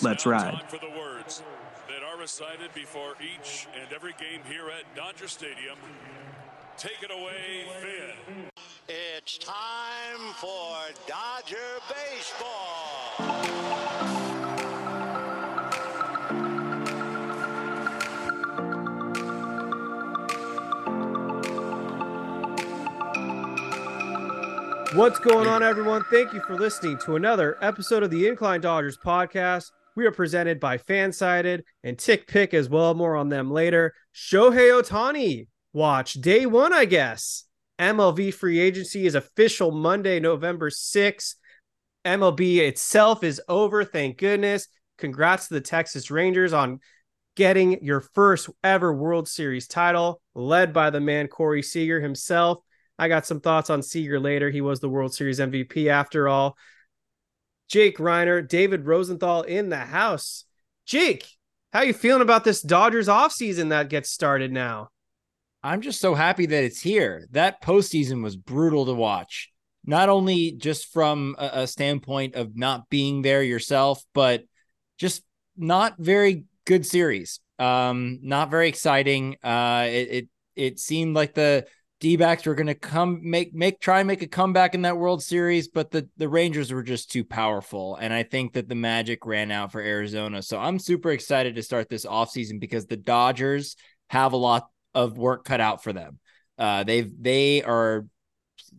[0.00, 0.62] Let's ride.
[0.68, 1.42] for the words
[1.88, 5.76] that are recited before each and every game here at Dodger Stadium.
[6.76, 8.50] Take it away, Vin.
[8.88, 11.56] It's time for Dodger
[11.88, 13.50] baseball.
[24.94, 26.02] What's going on, everyone?
[26.10, 29.70] Thank you for listening to another episode of the Incline Dodgers podcast.
[30.00, 32.94] We are presented by Fansided and TickPick as well.
[32.94, 33.92] More on them later.
[34.14, 37.44] Shohei Ohtani watch day one, I guess.
[37.78, 41.34] MLB free agency is official Monday, November 6th.
[42.06, 43.84] MLB itself is over.
[43.84, 44.68] Thank goodness.
[44.96, 46.80] Congrats to the Texas Rangers on
[47.36, 52.60] getting your first ever World Series title, led by the man Corey Seager himself.
[52.98, 54.48] I got some thoughts on Seager later.
[54.48, 56.56] He was the World Series MVP after all.
[57.70, 60.44] Jake Reiner, David Rosenthal in the house.
[60.86, 61.26] Jake,
[61.72, 64.88] how are you feeling about this Dodgers offseason that gets started now?
[65.62, 67.28] I'm just so happy that it's here.
[67.30, 69.50] That postseason was brutal to watch.
[69.84, 74.42] Not only just from a, a standpoint of not being there yourself, but
[74.98, 75.22] just
[75.56, 77.38] not very good series.
[77.58, 79.36] Um, not very exciting.
[79.44, 81.66] Uh, it, it it seemed like the
[82.00, 85.22] D-backs were going to come make make try and make a comeback in that World
[85.22, 89.26] Series, but the the Rangers were just too powerful, and I think that the magic
[89.26, 90.40] ran out for Arizona.
[90.40, 93.76] So I'm super excited to start this offseason because the Dodgers
[94.08, 96.18] have a lot of work cut out for them.
[96.56, 98.06] Uh, they've they are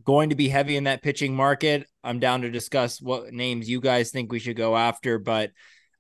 [0.04, 1.88] going to be heavy in that pitching market.
[2.04, 5.52] I'm down to discuss what names you guys think we should go after, but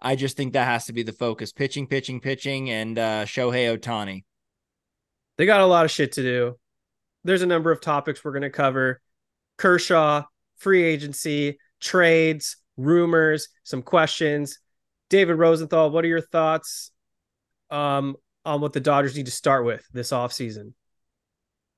[0.01, 3.77] I just think that has to be the focus: pitching, pitching, pitching, and uh, Shohei
[3.77, 4.23] Ohtani.
[5.37, 6.55] They got a lot of shit to do
[7.23, 9.01] there's a number of topics we're going to cover
[9.57, 10.23] Kershaw,
[10.57, 14.59] free agency, trades, rumors, some questions.
[15.09, 16.91] David Rosenthal, what are your thoughts
[17.69, 18.15] um,
[18.45, 20.73] on what the Dodgers need to start with this offseason?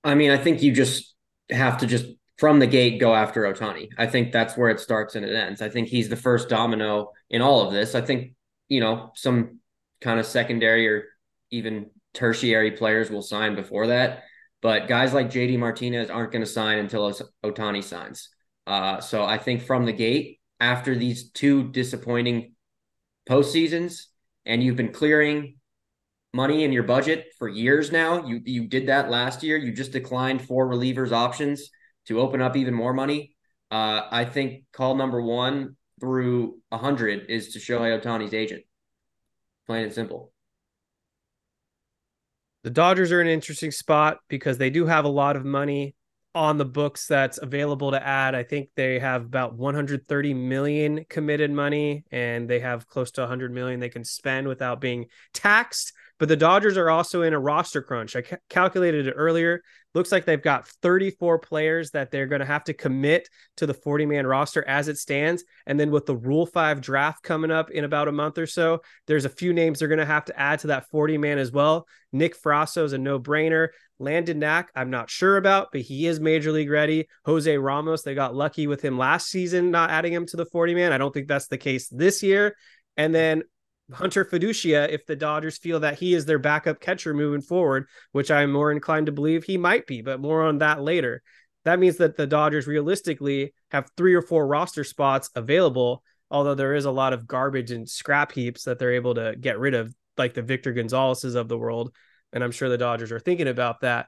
[0.04, 1.14] I mean, I think you just
[1.50, 2.06] have to just
[2.38, 3.90] from the gate go after Ohtani.
[3.98, 5.62] I think that's where it starts and it ends.
[5.62, 7.96] I think he's the first domino in all of this.
[7.96, 8.34] I think,
[8.70, 9.60] you know, some
[10.02, 11.06] kind of secondary or
[11.52, 14.24] even tertiary players will sign before that.
[14.64, 17.14] But guys like JD Martinez aren't going to sign until
[17.44, 18.30] Ohtani signs.
[18.66, 22.56] Uh, so I think from the gate, after these two disappointing
[23.30, 24.06] postseasons,
[24.46, 25.58] and you've been clearing
[26.34, 28.26] money in your budget for years now.
[28.26, 29.58] You you did that last year.
[29.58, 31.70] You just declined four relievers options
[32.08, 33.36] to open up even more money.
[33.72, 38.64] Uh, I think call number one through hundred is to Shohei Ohtani's agent.
[39.68, 40.33] Plain and simple.
[42.64, 45.96] The Dodgers are an interesting spot because they do have a lot of money
[46.36, 48.34] on the books that's available to add.
[48.34, 53.52] I think they have about 130 million committed money and they have close to 100
[53.52, 55.94] million they can spend without being taxed.
[56.20, 58.16] But the Dodgers are also in a roster crunch.
[58.16, 59.62] I ca- calculated it earlier.
[59.94, 63.74] Looks like they've got 34 players that they're going to have to commit to the
[63.74, 65.44] 40 man roster as it stands.
[65.68, 68.82] And then with the Rule 5 draft coming up in about a month or so,
[69.08, 71.52] there's a few names they're going to have to add to that 40 man as
[71.52, 71.88] well.
[72.12, 73.70] Nick Frasso is a no brainer.
[74.00, 77.08] Landon Knack, I'm not sure about, but he is major league ready.
[77.26, 80.76] Jose Ramos, they got lucky with him last season, not adding him to the 40
[80.76, 80.92] man.
[80.92, 82.56] I don't think that's the case this year.
[82.98, 83.44] And then
[83.92, 88.32] Hunter Feduccia if the Dodgers feel that he is their backup catcher moving forward, which
[88.32, 91.22] I'm more inclined to believe he might be, but more on that later.
[91.66, 96.76] That means that the Dodgers realistically have three or four roster spots available, although there
[96.76, 99.94] is a lot of garbage and scrap heaps that they're able to get rid of,
[100.18, 101.94] like the Victor Gonzalez's of the world.
[102.32, 104.08] And I'm sure the Dodgers are thinking about that.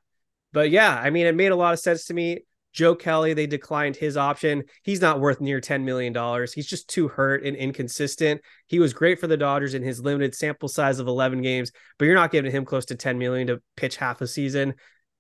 [0.52, 2.40] But yeah, I mean, it made a lot of sense to me.
[2.76, 4.66] Joe Kelly, they declined his option.
[4.84, 6.14] He's not worth near $10 million.
[6.54, 8.42] He's just too hurt and inconsistent.
[8.68, 12.06] He was great for the Dodgers in his limited sample size of 11 games, but
[12.06, 14.74] you're not giving him close to 10 million to pitch half a season.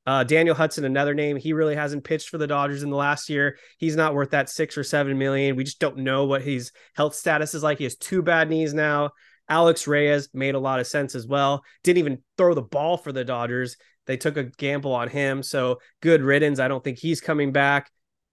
[0.06, 1.38] Uh, Daniel Hudson, another name.
[1.38, 3.58] He really hasn't pitched for the Dodgers in the last year.
[3.78, 5.56] He's not worth that six or seven million.
[5.56, 7.78] We just don't know what his health status is like.
[7.78, 9.12] He has two bad knees now.
[9.48, 11.64] Alex Reyes made a lot of sense as well.
[11.84, 13.78] Didn't even throw the ball for the Dodgers.
[14.06, 15.44] They took a gamble on him.
[15.44, 16.60] So good riddance.
[16.60, 17.92] I don't think he's coming back.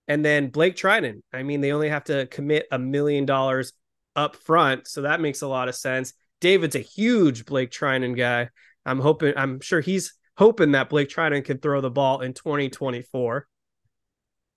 [0.08, 1.22] And then Blake Treinen.
[1.32, 3.72] I mean, they only have to commit a million dollars
[4.16, 4.86] up front.
[4.86, 6.12] So that makes a lot of sense.
[6.40, 8.48] David's a huge Blake Treinen guy.
[8.84, 13.46] I'm hoping, I'm sure he's hoping that Blake Treinen can throw the ball in 2024.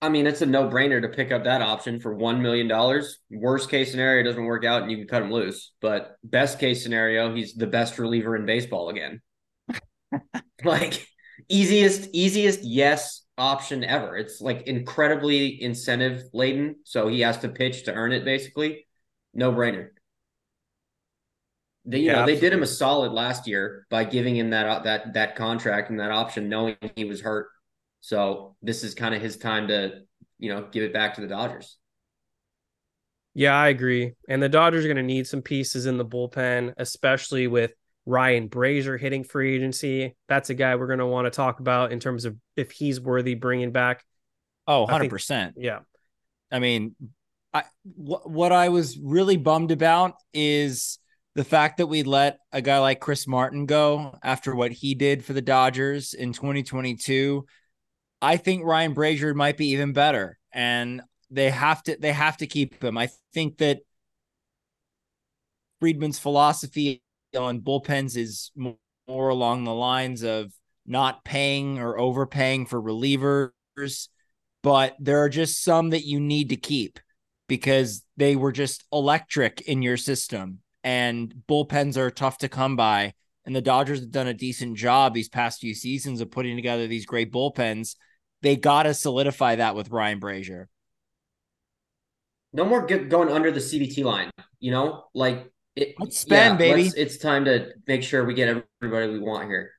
[0.02, 2.70] I mean, it's a no brainer to pick up that option for $1 million.
[3.30, 5.72] Worst case scenario, doesn't work out and you can cut him loose.
[5.80, 9.22] But best case scenario, he's the best reliever in baseball again.
[10.64, 11.06] like,
[11.48, 14.16] easiest, easiest yes option ever.
[14.16, 16.76] It's like incredibly incentive laden.
[16.84, 18.86] So he has to pitch to earn it, basically.
[19.34, 19.88] No brainer.
[21.84, 24.82] They, you yeah, know, they did him a solid last year by giving him that
[24.84, 27.48] that that contract and that option, knowing he was hurt.
[28.00, 30.00] So this is kind of his time to,
[30.38, 31.76] you know, give it back to the Dodgers.
[33.34, 34.14] Yeah, I agree.
[34.28, 37.72] And the Dodgers are going to need some pieces in the bullpen, especially with
[38.06, 40.14] Ryan Brasier hitting free agency.
[40.28, 43.00] That's a guy we're going to want to talk about in terms of if he's
[43.00, 44.04] worthy bringing back.
[44.66, 45.26] Oh, 100%.
[45.26, 45.80] Think, yeah.
[46.50, 46.94] I mean,
[47.52, 50.98] I, wh- what I was really bummed about is
[51.34, 55.24] the fact that we let a guy like Chris Martin go after what he did
[55.24, 57.44] for the Dodgers in 2022,
[58.22, 62.46] I think Ryan Brasier might be even better, and they have to they have to
[62.46, 62.96] keep him.
[62.96, 63.80] I think that
[65.80, 67.02] Friedman's philosophy
[67.36, 70.52] on bullpens is more along the lines of
[70.86, 74.08] not paying or overpaying for relievers,
[74.62, 76.98] but there are just some that you need to keep
[77.48, 83.12] because they were just electric in your system and bullpens are tough to come by.
[83.44, 86.86] And the Dodgers have done a decent job these past few seasons of putting together
[86.86, 87.96] these great bullpens.
[88.42, 90.66] They got to solidify that with Ryan Brasier.
[92.52, 94.30] No more going under the CBT line,
[94.60, 96.90] you know, like it, let's spend, yeah, baby.
[96.96, 99.72] It's time to make sure we get everybody we want here.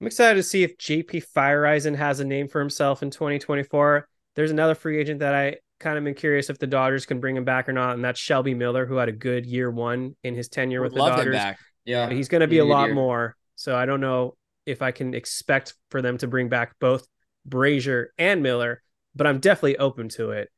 [0.00, 4.08] I'm excited to see if JP Feyereisen has a name for himself in 2024.
[4.34, 7.36] There's another free agent that I kind of been curious if the Dodgers can bring
[7.36, 10.34] him back or not, and that's Shelby Miller, who had a good year one in
[10.34, 11.36] his tenure with the Dodgers.
[11.84, 12.94] Yeah, but he's going to be a lot year.
[12.94, 13.36] more.
[13.56, 17.06] So I don't know if I can expect for them to bring back both
[17.48, 18.82] Brasier and Miller,
[19.14, 20.50] but I'm definitely open to it.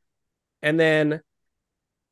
[0.62, 1.20] And then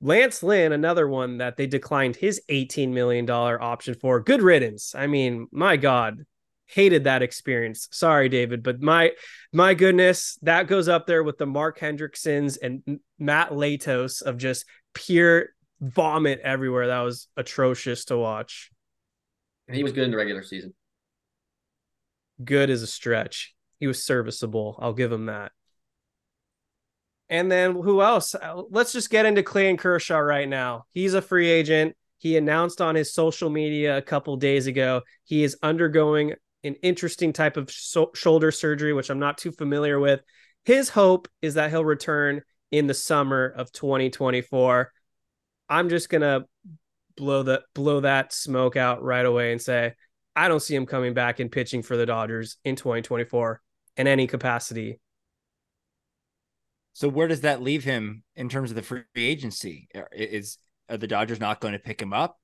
[0.04, 4.20] Lance Lynn, another one that they declined his $18 million option for.
[4.20, 4.94] Good riddance.
[4.96, 6.26] I mean, my God,
[6.66, 7.88] hated that experience.
[7.92, 9.12] Sorry, David, but my
[9.52, 14.64] my goodness, that goes up there with the Mark Hendricksons and Matt Latos of just
[14.92, 15.50] pure
[15.80, 16.88] vomit everywhere.
[16.88, 18.70] That was atrocious to watch.
[19.70, 20.74] He was good in the regular season.
[22.42, 23.54] Good as a stretch.
[23.78, 24.76] He was serviceable.
[24.80, 25.52] I'll give him that.
[27.32, 28.34] And then who else?
[28.34, 30.84] Uh, let's just get into Clayton Kershaw right now.
[30.90, 31.96] He's a free agent.
[32.18, 37.32] He announced on his social media a couple days ago he is undergoing an interesting
[37.32, 40.20] type of so- shoulder surgery, which I'm not too familiar with.
[40.66, 44.92] His hope is that he'll return in the summer of 2024.
[45.70, 46.44] I'm just gonna
[47.16, 49.94] blow the blow that smoke out right away and say
[50.36, 53.62] I don't see him coming back and pitching for the Dodgers in 2024
[53.96, 55.00] in any capacity.
[56.92, 59.88] So where does that leave him in terms of the free agency?
[60.12, 60.58] Is
[60.88, 62.38] are the Dodgers not going to pick him up?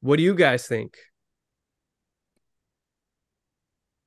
[0.00, 0.96] What do you guys think?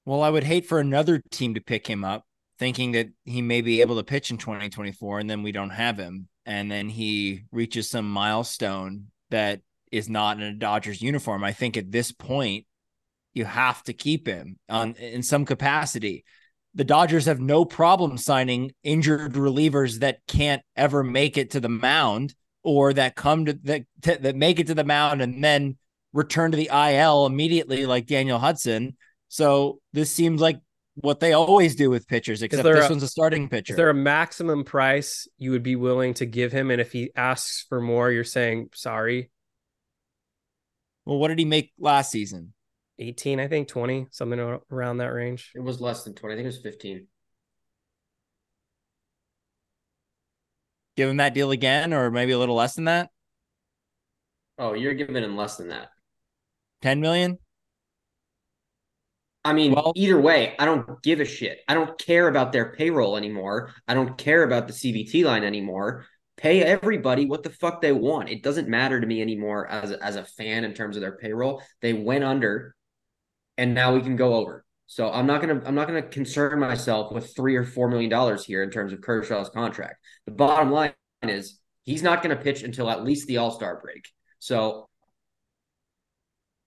[0.05, 2.25] Well, I would hate for another team to pick him up,
[2.57, 5.97] thinking that he may be able to pitch in 2024, and then we don't have
[5.97, 6.29] him.
[6.45, 11.43] And then he reaches some milestone that is not in a Dodgers uniform.
[11.43, 12.65] I think at this point,
[13.33, 16.23] you have to keep him on in some capacity.
[16.75, 21.69] The Dodgers have no problem signing injured relievers that can't ever make it to the
[21.69, 25.77] mound or that come to that that make it to the mound and then
[26.13, 28.97] return to the IL immediately, like Daniel Hudson.
[29.29, 30.59] So this seems like
[30.95, 33.73] what they always do with pitchers, except this a, one's a starting pitcher.
[33.73, 36.71] Is there a maximum price you would be willing to give him?
[36.71, 39.29] And if he asks for more, you're saying sorry.
[41.05, 42.53] Well, what did he make last season?
[42.99, 45.51] 18, I think, 20, something around that range.
[45.55, 46.33] It was less than 20.
[46.33, 47.07] I think it was 15.
[50.97, 53.09] Give him that deal again, or maybe a little less than that.
[54.57, 55.89] Oh, you're giving him less than that.
[56.81, 57.37] 10 million?
[59.45, 61.59] I mean, Well- either way, I don't give a shit.
[61.69, 63.73] I don't care about their payroll anymore.
[63.87, 66.05] I don't care about the CBT line anymore.
[66.35, 68.29] Pay everybody what the fuck they want.
[68.29, 71.17] It doesn't matter to me anymore as a, as a fan in terms of their
[71.17, 71.61] payroll.
[71.81, 72.75] They went under,
[73.59, 74.65] and now we can go over.
[74.87, 78.43] So I'm not gonna I'm not gonna concern myself with three or four million dollars
[78.43, 79.97] here in terms of Kershaw's contract.
[80.25, 84.07] The bottom line is he's not gonna pitch until at least the All Star break.
[84.39, 84.89] So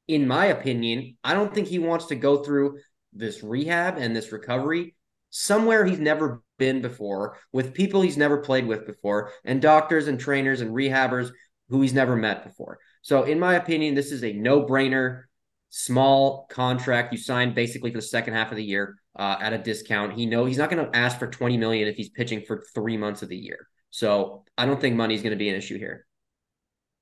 [0.06, 2.78] in my opinion, I don't think he wants to go through
[3.12, 4.94] this rehab and this recovery
[5.30, 10.20] somewhere he's never been before with people he's never played with before and doctors and
[10.20, 11.30] trainers and rehabbers
[11.70, 12.78] who he's never met before.
[13.00, 15.24] So in my opinion, this is a no-brainer
[15.74, 19.58] small contract you signed basically for the second half of the year uh, at a
[19.58, 20.12] discount.
[20.12, 22.98] He know he's not going to ask for 20 million if he's pitching for 3
[22.98, 23.66] months of the year.
[23.90, 26.06] So I don't think money's going to be an issue here.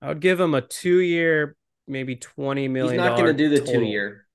[0.01, 1.57] I would give him a two-year,
[1.89, 2.95] maybe 20 million.
[2.95, 3.61] He's not going to do the.
[3.61, 4.27] 2 year.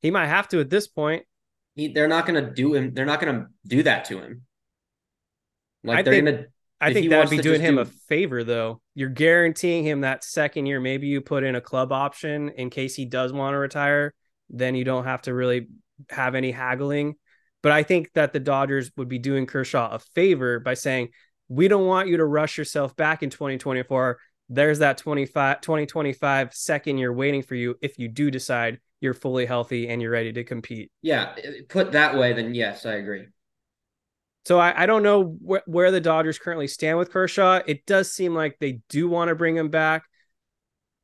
[0.00, 1.24] He might have to at this point.
[1.74, 2.94] He, they're not going to do him.
[2.94, 4.42] They're not going to do that to him.
[5.82, 6.46] Like I they're going to.
[6.80, 8.80] I If think that'd be doing him do- a favor, though.
[8.94, 10.80] You're guaranteeing him that second year.
[10.80, 14.14] Maybe you put in a club option in case he does want to retire.
[14.50, 15.68] Then you don't have to really
[16.10, 17.14] have any haggling.
[17.62, 21.08] But I think that the Dodgers would be doing Kershaw a favor by saying,
[21.48, 24.18] we don't want you to rush yourself back in 2024.
[24.48, 29.46] There's that 25, 2025 second year waiting for you if you do decide you're fully
[29.46, 30.90] healthy and you're ready to compete.
[31.02, 31.34] Yeah,
[31.68, 33.26] put that way, then yes, I agree.
[34.46, 37.62] So I, I don't know wh- where the Dodgers currently stand with Kershaw.
[37.66, 40.04] It does seem like they do want to bring him back.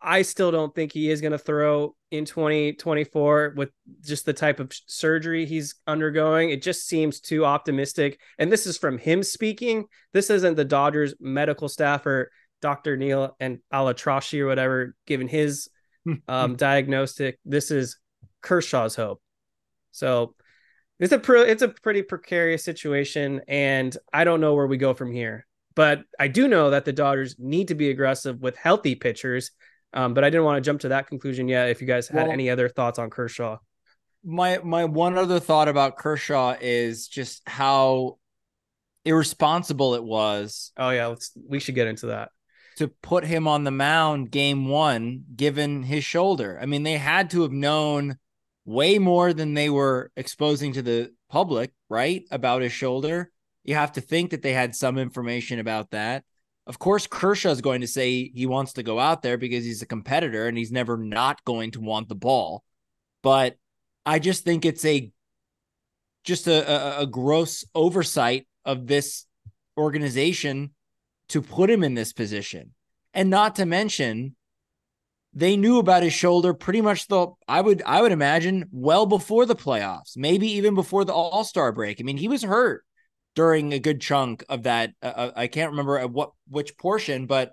[0.01, 3.71] I still don't think he is going to throw in 2024 with
[4.01, 6.51] just the type of surgery he's undergoing.
[6.51, 8.21] It just seems too optimistic.
[8.39, 9.87] And this is from him speaking.
[10.13, 12.31] This isn't the Dodgers medical staff or
[12.61, 12.97] Dr.
[12.97, 15.69] Neil and Alatrashi or whatever giving his
[16.29, 17.41] um, diagnostic.
[17.45, 17.99] This is
[18.41, 19.21] Kershaw's hope.
[19.91, 20.37] So
[21.03, 25.13] it's a it's a pretty precarious situation, and I don't know where we go from
[25.13, 25.47] here.
[25.75, 29.51] But I do know that the Dodgers need to be aggressive with healthy pitchers.
[29.95, 31.69] Um, but I didn't want to jump to that conclusion yet.
[31.69, 33.59] If you guys had Well- any other thoughts on Kershaw,
[34.25, 38.19] my my one other thought about Kershaw is just how
[39.05, 42.31] irresponsible it was oh yeah, let's we should get into that.
[42.77, 46.59] to put him on the mound game 1 given his shoulder.
[46.63, 48.17] I mean, they had to have known
[48.65, 52.25] way more than they were exposing to the public, right?
[52.31, 53.31] About his shoulder.
[53.65, 56.25] You have to think that they had some information about that.
[56.67, 59.83] Of course, Kershaw is going to say he wants to go out there because he's
[59.83, 62.63] a competitor and he's never not going to want the ball.
[63.23, 63.57] But
[64.07, 65.11] I just think it's a
[66.25, 69.27] just a, a, a gross oversight of this
[69.77, 70.71] organization
[71.29, 72.75] to put him in this position.
[73.15, 74.37] And not to mention,
[75.35, 79.47] they knew about his shoulder pretty much the I would I would imagine well before
[79.47, 82.01] the playoffs, maybe even before the All-Star break.
[82.01, 82.85] I mean, he was hurt
[83.35, 84.93] during a good chunk of that.
[85.03, 87.53] Uh, I can't remember at what which portion, but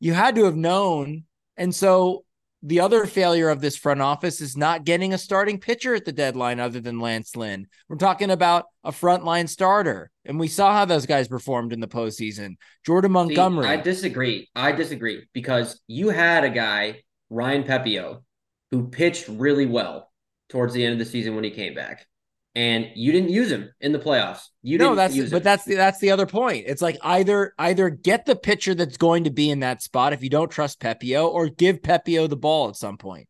[0.00, 1.24] you had to have known.
[1.56, 2.24] And so
[2.62, 6.12] the other failure of this front office is not getting a starting pitcher at the
[6.12, 7.66] deadline other than Lance Lynn.
[7.88, 10.10] We're talking about a frontline starter.
[10.24, 12.54] And we saw how those guys performed in the postseason.
[12.86, 13.66] Jordan See, Montgomery.
[13.66, 14.48] I disagree.
[14.54, 18.22] I disagree because you had a guy, Ryan Pepiot,
[18.70, 20.12] who pitched really well
[20.48, 22.06] towards the end of the season when he came back.
[22.54, 24.48] And you didn't use him in the playoffs.
[24.62, 25.42] You no, didn't that's use but him.
[25.44, 26.64] that's the that's the other point.
[26.66, 30.22] It's like either either get the pitcher that's going to be in that spot if
[30.22, 33.26] you don't trust Pepiot, or give Pepiot the ball at some point.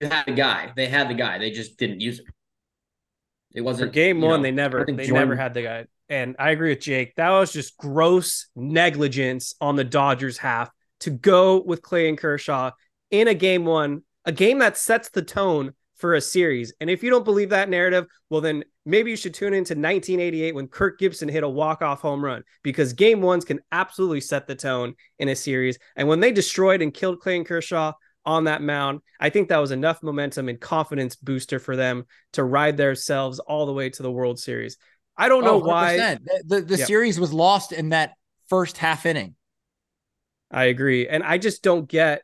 [0.00, 0.72] They had the guy.
[0.74, 1.38] They had the guy.
[1.38, 2.26] They just didn't use him.
[3.54, 5.84] It wasn't game one, know, they never they Jordan- never had the guy.
[6.08, 7.14] And I agree with Jake.
[7.16, 10.70] That was just gross negligence on the Dodgers half
[11.00, 12.72] to go with Clayton Kershaw
[13.10, 16.72] in a game one, a game that sets the tone for a series.
[16.80, 20.54] And if you don't believe that narrative, well then maybe you should tune into 1988
[20.54, 24.54] when Kirk Gibson hit a walk-off home run because game ones can absolutely set the
[24.54, 25.78] tone in a series.
[25.96, 27.92] And when they destroyed and killed Clayton Kershaw
[28.26, 32.42] on that mound, I think that was enough momentum and confidence booster for them to
[32.44, 34.76] ride themselves all the way to the World Series.
[35.16, 35.96] I don't know Oh, why.
[35.96, 36.86] The, the, the Yep.
[36.88, 38.14] series was lost in that
[38.48, 39.36] first half inning.
[40.50, 41.08] I agree.
[41.08, 42.22] And I just don't get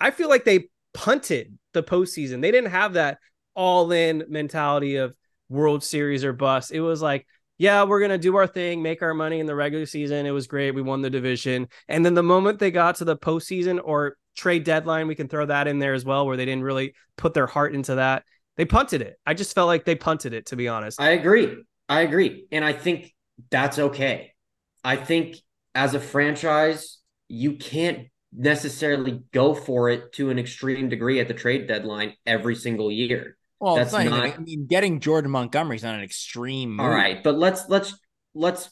[0.00, 2.40] I feel like they punted the postseason.
[2.40, 3.18] They didn't have that
[3.54, 5.14] all in mentality of
[5.48, 6.72] World Series or bust.
[6.72, 7.26] It was like,
[7.58, 10.26] yeah, we're gonna do our thing, make our money in the regular season.
[10.26, 10.72] It was great.
[10.72, 11.68] We won the division.
[11.88, 15.46] And then the moment they got to the postseason or trade deadline, we can throw
[15.46, 18.24] that in there as well, where they didn't really put their heart into that.
[18.56, 19.18] They punted it.
[19.26, 21.00] I just felt like they punted it, to be honest.
[21.00, 21.56] I agree.
[21.88, 22.46] I agree.
[22.50, 23.14] And I think
[23.50, 24.32] that's okay.
[24.82, 25.36] I think
[25.74, 31.34] as a franchise, you can't necessarily go for it to an extreme degree at the
[31.34, 33.36] trade deadline every single year.
[33.58, 36.78] Well, That's not, not- I mean, getting Jordan Montgomery's not an extreme.
[36.78, 36.94] All move.
[36.94, 37.98] right, but let's let's
[38.34, 38.68] let's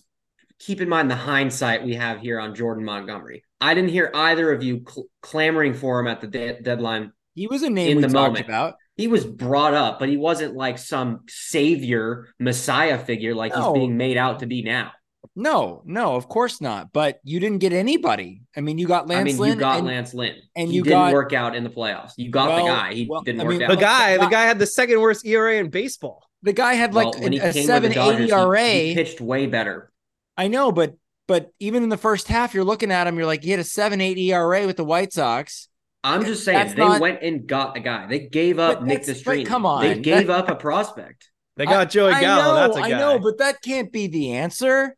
[0.58, 3.44] keep in mind the hindsight we have here on Jordan Montgomery.
[3.60, 7.12] I didn't hear either of you cl- clamoring for him at the de- deadline.
[7.34, 8.44] He was a name In the talked moment.
[8.46, 8.74] about.
[8.96, 13.72] He was brought up, but he wasn't like some savior messiah figure like No.
[13.72, 14.92] he's being made out to be now.
[15.36, 16.92] No, no, of course not.
[16.92, 18.42] But you didn't get anybody.
[18.56, 20.76] I mean, you got Lance I mean, Lynn you got and- Lance Lynn, and he
[20.76, 22.12] you didn't got- work out in the playoffs.
[22.16, 22.94] You got Well, the guy.
[22.94, 23.70] He well, didn't I work out.
[23.70, 26.22] The guy, the guy had the second worst ERA in baseball.
[26.42, 28.32] The guy had like Well, he a, a came with the 7 Dodgers, 80 he-
[28.32, 28.68] ERA.
[28.68, 29.90] he pitched way better.
[30.36, 30.94] I know, but
[31.26, 33.64] but even in the first half, you're looking at him, you're like, he had a
[33.64, 35.68] 7 8 ERA with the White Sox.
[36.04, 38.06] I'm just saying That's they not- went and got a guy.
[38.06, 39.46] They gave up Nick that's- but Nastrini.
[39.46, 39.82] come on.
[39.82, 41.30] they gave up a prospect.
[41.56, 42.42] They got Joey I Gallo.
[42.44, 42.96] know, That's a guy.
[42.96, 44.94] I know, but that can't be the answer.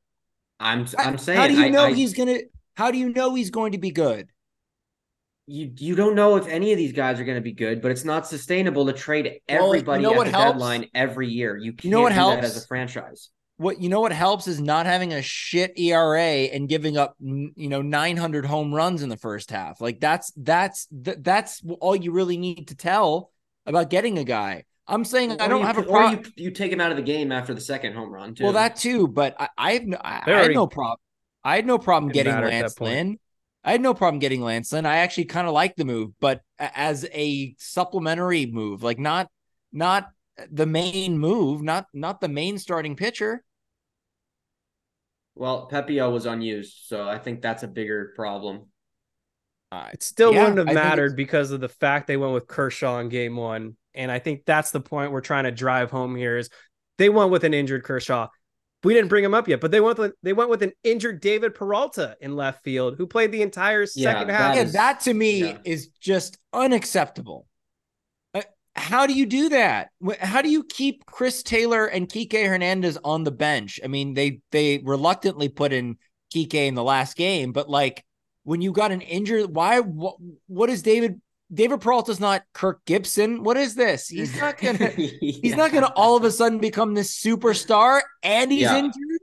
[0.60, 1.38] I'm I'm saying.
[1.38, 2.38] How do you I- know I- he's gonna?
[2.76, 4.28] How do you know he's going to be good?
[5.48, 7.92] you you don't know if any of these guys are going to be good, but
[7.92, 10.52] it's not sustainable to trade Well, you everybody know at the helps?
[10.54, 11.56] deadline every year.
[11.56, 12.44] You can't You know what do that helps?
[12.56, 13.30] as a franchise.
[13.58, 14.00] What you know?
[14.00, 16.20] What helps is not having a shit ERA
[16.52, 19.80] and giving up, you know, 900 home runs in the first half.
[19.80, 23.30] Like that's that's that's all you really need to tell
[23.64, 24.64] about getting a guy.
[24.88, 26.24] I'm saying I don't you- have a Or problem.
[26.36, 28.34] you, you take him out of the game after the second home run.
[28.34, 28.44] Too.
[28.44, 30.98] Well, that too, but I, I have no, I, I had no problem.
[31.44, 32.80] I had no problem getting matter at that Lance.
[32.80, 33.18] Lynn.
[33.64, 34.86] I had no problem getting Lance Lynn.
[34.86, 39.28] I actually kind of like the move, but as a supplementary move, like not
[39.72, 40.08] not
[40.50, 43.42] the main move, not not the main starting pitcher.
[45.34, 48.66] well, Pepiot was unused, so I think that's a bigger problem.
[49.72, 52.46] Uh, It still Yeah, wouldn't have I mattered because of the fact they went with
[52.46, 53.76] Kershaw in game one.
[53.96, 56.50] And I think that's the point we're trying to drive home here is
[56.98, 58.28] they went with an injured Kershaw.
[58.84, 61.20] We didn't bring him up yet, but they went with they went with an injured
[61.20, 64.56] David Peralta in left field who played the entire second that half.
[64.56, 65.58] yeah, that to me yeah.
[65.64, 67.46] is just unacceptable.
[68.32, 68.42] Uh,
[68.76, 69.88] How do you do that?
[70.20, 73.80] How do you keep Chris Taylor and Kike Hernandez on the bench?
[73.82, 75.96] I mean, they they reluctantly put in
[76.32, 78.04] Kike in the last game, but like
[78.46, 79.80] when you got an injured, why?
[79.80, 81.20] What, what is David?
[81.52, 83.42] David Peralta's not Kirk Gibson.
[83.44, 84.08] What is this?
[84.08, 84.88] He's not gonna.
[84.88, 88.78] He's not gonna all of a sudden become this superstar, and he's Yeah.
[88.78, 89.20] injured.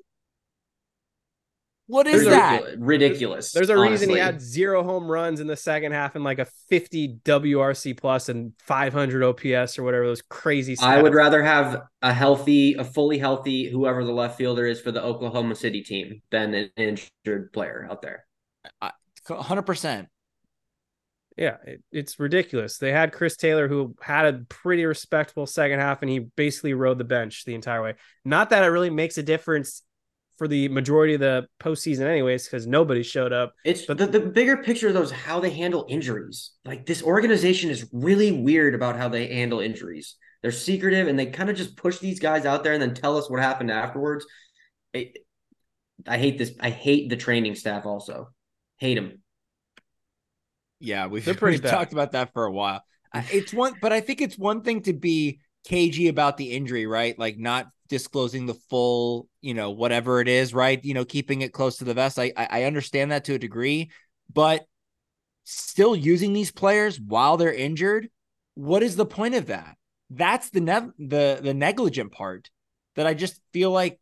[1.87, 2.79] What is There's a- that?
[2.79, 3.51] ridiculous.
[3.51, 6.45] There's a reason he had zero home runs in the second half and like a
[6.69, 10.77] 50 WRC plus and 500 OPS or whatever those crazy.
[10.81, 14.91] I would rather have a healthy, a fully healthy, whoever the left fielder is for
[14.93, 18.25] the Oklahoma City team than an injured player out there.
[19.27, 20.07] Hundred percent.
[21.37, 22.77] Yeah, it, it's ridiculous.
[22.77, 26.99] They had Chris Taylor, who had a pretty respectable second half, and he basically rode
[26.99, 27.95] the bench the entire way.
[28.23, 29.81] Not that it really makes a difference
[30.37, 33.53] for the majority of the postseason, anyways, because nobody showed up.
[33.65, 36.51] It's But- the, the bigger picture though is how they handle injuries.
[36.65, 40.15] Like this organization is really weird about how they handle injuries.
[40.41, 43.17] They're secretive and they kind of just push these guys out there and then tell
[43.17, 44.25] us what happened afterwards.
[44.91, 45.17] It,
[46.07, 46.53] I hate this.
[46.59, 48.29] I hate the training staff also.
[48.77, 49.22] Hate them.
[50.83, 51.71] Yeah, we've, They're pretty we've bad.
[51.71, 52.83] talked about that for a while.
[53.31, 57.17] It's one, but I think it's one thing to be cagey about the injury, right?
[57.17, 60.83] Like not disclosing the full, you know, whatever it is, right?
[60.83, 62.17] You know, keeping it close to the vest.
[62.19, 63.91] I I I understand that to a degree,
[64.33, 64.65] but
[65.43, 68.09] still using these players while they're injured.
[68.55, 69.77] What is the point of that?
[70.09, 72.49] That's the ne- the the negligent part
[72.95, 73.99] that I just feel like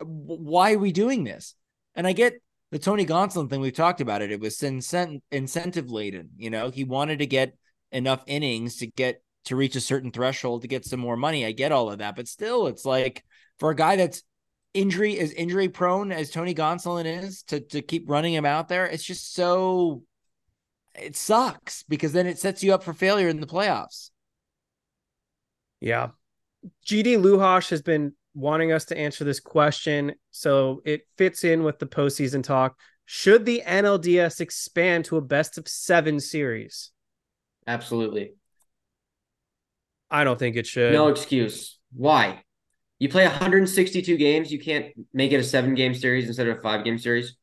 [0.00, 1.54] why are we doing this?
[1.94, 2.34] And I get
[2.74, 3.60] the Tony Gonsolin thing.
[3.60, 4.32] We've talked about it.
[4.32, 6.30] It was incent- incentive laden.
[6.36, 7.56] You know, he wanted to get
[7.92, 11.46] enough innings to get to reach a certain threshold to get some more money.
[11.46, 13.22] I get all of that, but still, it's like
[13.60, 14.24] for a guy that's
[14.72, 18.86] injury as injury prone as Tony Gonsolin is to to keep running him out there.
[18.86, 20.02] It's just so
[20.96, 24.10] it sucks because then it sets you up for failure in the playoffs.
[25.78, 26.08] Yeah.
[26.84, 30.14] GD Luhash has been wanting us to answer this question.
[30.30, 32.78] So it fits in with the postseason talk.
[33.06, 36.90] Should the NLDS expand to a best of seven series?
[37.66, 38.34] Absolutely.
[40.10, 40.92] I don't think it should.
[40.92, 41.78] No excuse.
[41.92, 42.42] Why?
[42.98, 44.52] You play 162 games.
[44.52, 47.36] You can't make it a seven game series instead of a five game series.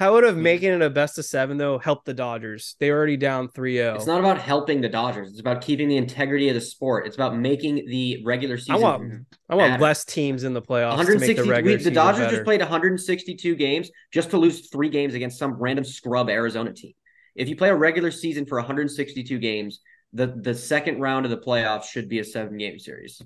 [0.00, 2.74] How would have making it a best of seven though help the Dodgers?
[2.80, 3.96] They were already down 3-0.
[3.96, 5.28] It's not about helping the Dodgers.
[5.28, 7.06] It's about keeping the integrity of the sport.
[7.06, 8.76] It's about making the regular season.
[8.76, 11.42] I want I want less teams in the playoffs to make 160.
[11.42, 12.30] the regular we- the Dodgers better.
[12.36, 16.94] just played 162 games just to lose three games against some random scrub Arizona team.
[17.36, 19.80] If you play a regular season for 162 games,
[20.14, 23.20] the the second round of the playoffs should be a seven game series.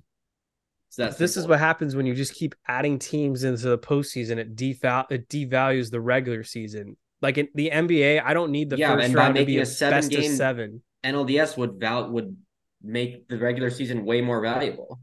[0.95, 4.37] So that's this is what happens when you just keep adding teams into the postseason.
[4.37, 6.97] It deval it devalues the regular season.
[7.21, 9.99] Like in the NBA, I don't need the Yeah, first round to be a, seven
[9.99, 10.83] best of game- seven.
[11.03, 12.37] NLDS would val would
[12.81, 15.01] make the regular season way more valuable.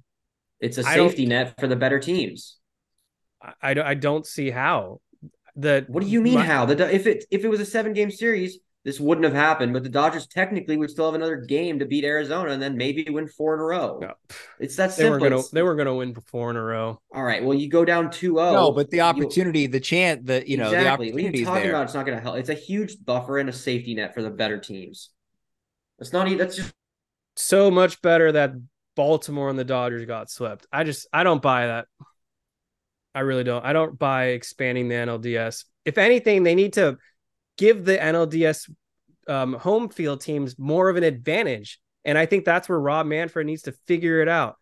[0.61, 2.57] It's a safety net for the better teams.
[3.41, 5.01] I, I don't I don't see how.
[5.57, 6.65] The What do you mean my- how?
[6.65, 9.73] The if it if it was a seven game series, this wouldn't have happened.
[9.73, 13.05] But the Dodgers technically would still have another game to beat Arizona and then maybe
[13.09, 13.99] win four in a row.
[14.01, 14.13] No.
[14.59, 15.29] It's that they were simple.
[15.37, 16.99] gonna they were gonna win four in a row.
[17.13, 17.43] all right.
[17.43, 18.53] Well, you go down 2-0.
[18.53, 21.07] no, but the you- opportunity, the chance, the you know, the exactly.
[21.11, 21.71] What are opportunity you talking there.
[21.73, 21.83] about?
[21.83, 22.37] It's not going to help.
[22.37, 25.09] It's a huge buffer and a safety net for the better teams.
[25.99, 26.27] It's not.
[26.37, 26.73] That's just
[27.35, 28.53] So much better that
[28.95, 30.65] Baltimore and the Dodgers got swept.
[30.71, 31.85] I just I don't buy that.
[33.13, 33.63] I really don't.
[33.63, 35.65] I don't buy expanding the NLDS.
[35.85, 36.97] If anything, they need to
[37.57, 38.69] give the NLDS
[39.27, 43.45] um, home field teams more of an advantage, and I think that's where Rob Manfred
[43.45, 44.55] needs to figure it out.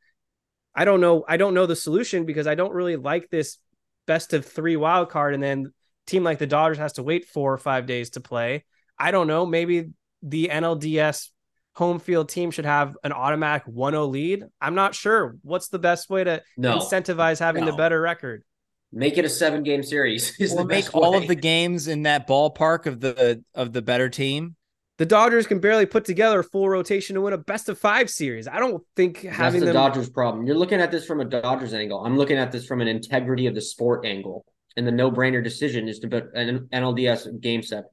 [0.75, 1.25] I don't know.
[1.27, 3.57] I don't know the solution because I don't really like this
[4.05, 5.73] best of three wild card, and then
[6.07, 8.65] team like the Dodgers has to wait four or five days to play.
[8.97, 9.45] I don't know.
[9.45, 11.29] Maybe the NLDS
[11.73, 14.43] home field team should have an automatic 1-0 lead.
[14.59, 15.37] I'm not sure.
[15.43, 16.77] What's the best way to no.
[16.77, 18.43] incentivize having the better record?
[18.91, 20.35] Make it a seven game series.
[20.39, 21.17] Is Or the make best all way.
[21.19, 24.55] of the games in that ballpark of the of the better team.
[24.97, 28.09] The Dodgers can barely put together a full rotation to win a best of five
[28.09, 28.49] series.
[28.49, 29.75] I don't think That's having the them.
[29.75, 30.45] Dodgers problem.
[30.45, 32.03] You're looking at this from a Dodgers angle.
[32.03, 34.43] I'm looking at this from an integrity of the sport angle.
[34.75, 37.85] And the no brainer decision is to put an NLDS game seven,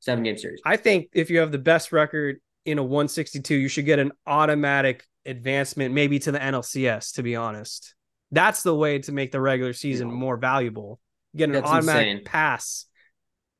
[0.00, 0.60] seven game series.
[0.64, 4.12] I think if you have the best record in a 162, you should get an
[4.26, 7.14] automatic advancement, maybe to the NLCS.
[7.14, 7.94] To be honest,
[8.32, 10.14] that's the way to make the regular season No.
[10.14, 10.98] more valuable.
[11.36, 12.24] Get an That's automatic insane.
[12.24, 12.86] pass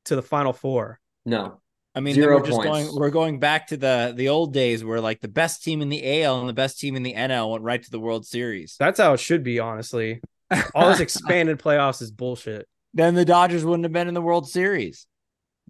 [0.06, 0.98] to the final four.
[1.24, 1.60] No.
[1.94, 2.88] I mean, Zero we're just points.
[2.88, 2.98] going.
[3.00, 6.22] We're going back to the the old days where like the best team in the
[6.22, 8.76] AL and the best team in the NL went right to the World Series.
[8.78, 10.20] That's how it should be, honestly.
[10.74, 12.66] All this expanded playoffs is bullshit.
[12.94, 15.06] then the Dodgers wouldn't have been in the World Series.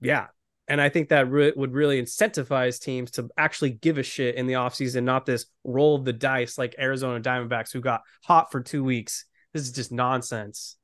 [0.01, 0.27] Yeah.
[0.73, 4.47] And I think that re- would really incentivize teams to actually give a shit in
[4.47, 8.63] the offseason, not this roll of the dice like Arizona Diamondbacks who got hot for
[8.63, 9.27] two weeks.
[9.53, 10.79] This is just nonsense.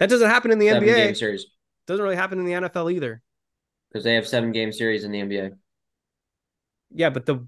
[0.00, 1.16] That doesn't happen in the seven game NBA.
[1.16, 1.46] series.
[1.86, 3.22] Doesn't really happen in the NFL either.
[3.92, 5.52] Because they have seven game series in the NBA.
[6.92, 7.46] Yeah, but the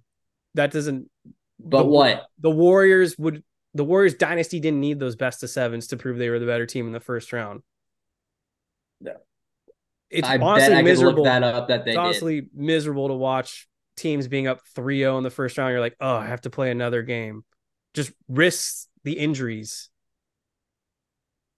[0.55, 1.11] that doesn't
[1.59, 2.27] But the, what?
[2.39, 3.43] The Warriors would
[3.75, 6.67] the Warriors dynasty didn't need those best of sevens to prove they were the better
[6.67, 7.65] team in the first round.
[9.01, 9.17] No.
[10.11, 11.25] It's I honestly miserable.
[11.25, 12.01] that up that they it's did.
[12.01, 15.73] honestly miserable to watch teams being up 3-0 in the first round.
[15.73, 17.45] You're like, oh, I have to play another game.
[17.95, 19.89] Just risks the injuries.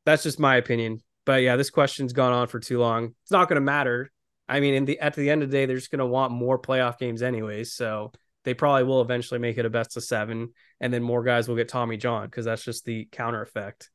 [0.06, 1.02] That's just my opinion.
[1.26, 3.14] But yeah, this question's gone on for too long.
[3.22, 4.11] It's not going to matter.
[4.48, 6.32] I mean, in the at the end of the day, they're just going to want
[6.32, 7.74] more playoff games anyways.
[7.74, 8.12] So
[8.44, 11.56] they probably will eventually make it a best of seven, and then more guys will
[11.56, 13.90] get Tommy John because that's just the counter effect.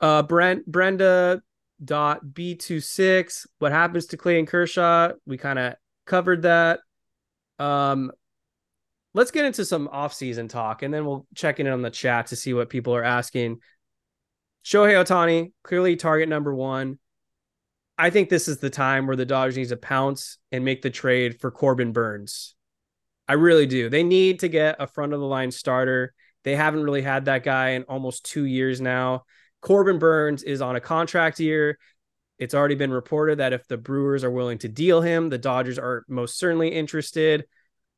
[0.00, 1.42] Uh, Brent Brenda
[1.84, 5.10] dot b26 what happens to clayton kershaw?
[5.26, 5.74] We kind of
[6.06, 6.80] covered that.
[7.58, 8.12] Um
[9.14, 12.36] let's get into some off-season talk and then we'll check in on the chat to
[12.36, 13.58] see what people are asking.
[14.64, 16.98] Shohei ohtani clearly target number one.
[17.98, 20.90] I think this is the time where the dodgers need to pounce and make the
[20.90, 22.54] trade for corbin burnes
[23.28, 23.88] i really do.
[23.88, 26.12] They need to get a front of the line starter.
[26.44, 29.24] They haven't really had that guy in almost two years now
[29.62, 31.78] Corbin Burnes is on a contract year.
[32.38, 35.78] It's already been reported that if the Brewers are willing to deal him, the Dodgers
[35.78, 37.44] are most certainly interested.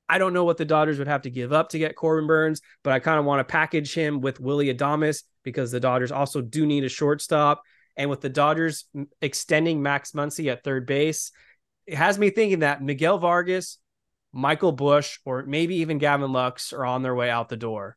[0.07, 2.61] I don't know what the Dodgers would have to give up to get Corbin Burnes,
[2.83, 6.42] but I kind of want to package him with Willy Adames because the Dodgers also
[6.42, 7.62] do need a shortstop.
[7.96, 8.85] And with the Dodgers
[9.22, 11.33] extending Max Muncy at third base,
[11.87, 13.79] it has me thinking that Miguel Vargas,
[14.33, 17.96] Michael Busch, or maybe even Gavin Lux are on their way out the door.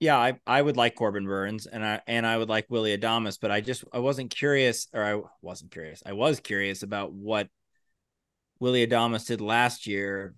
[0.00, 3.38] Yeah, I, I would like Corbin Burnes and I and I would like Willy Adames,
[3.40, 6.02] but I just I wasn't curious or I wasn't curious.
[6.04, 7.48] I was curious about what
[8.58, 10.34] Willy Adames did last year.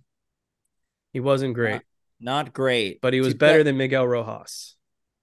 [1.13, 1.83] He wasn't great.
[2.21, 4.77] Not, not great, but he was better than Miguel Rojas.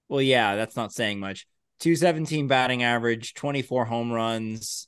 [0.09, 1.47] Well, yeah, that's not saying much.
[1.79, 4.87] 217 batting average, 24 home runs,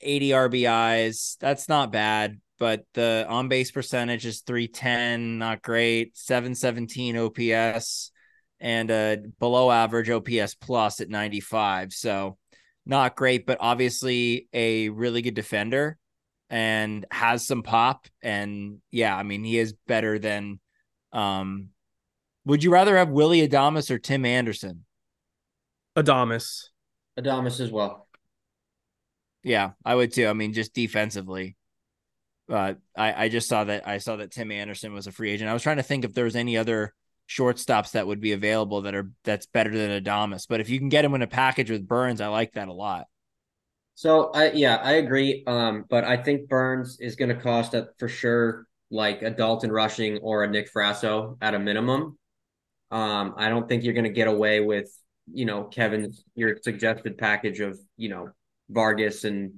[0.00, 1.36] 80 RBIs.
[1.38, 6.16] That's not bad, but the on base percentage is 310, not great.
[6.16, 8.10] 717 OPS
[8.60, 11.92] and a below average OPS plus at 95.
[11.92, 12.38] So
[12.86, 15.98] not great, but obviously a really good defender
[16.50, 18.06] and has some pop.
[18.22, 20.60] And yeah, I mean, he is better than.
[21.12, 21.68] Um,
[22.44, 24.84] would you rather have Willy Adames or Tim Anderson?
[25.96, 26.64] Adames.
[27.18, 28.08] Adames as well.
[29.42, 30.26] Yeah, I would too.
[30.26, 31.56] I mean, just defensively.
[32.48, 35.48] But I, I just saw that I saw that Tim Anderson was a free agent.
[35.48, 36.92] I was trying to think if there was any other
[37.28, 40.46] shortstops that would be available that are that's better than Adames.
[40.48, 42.72] But if you can get him in a package with Burnes, I like that a
[42.72, 43.06] lot.
[43.94, 45.44] So I yeah, I agree.
[45.46, 50.18] Um, but I think Burnes is gonna cost a, for sure like a Dalton Rushing
[50.18, 52.18] or a Nick Frasso at a minimum.
[52.90, 54.90] Um, I don't think you're gonna get away with,
[55.32, 58.30] you know, Kevin's your suggested package of, you know,
[58.68, 59.52] Vargas and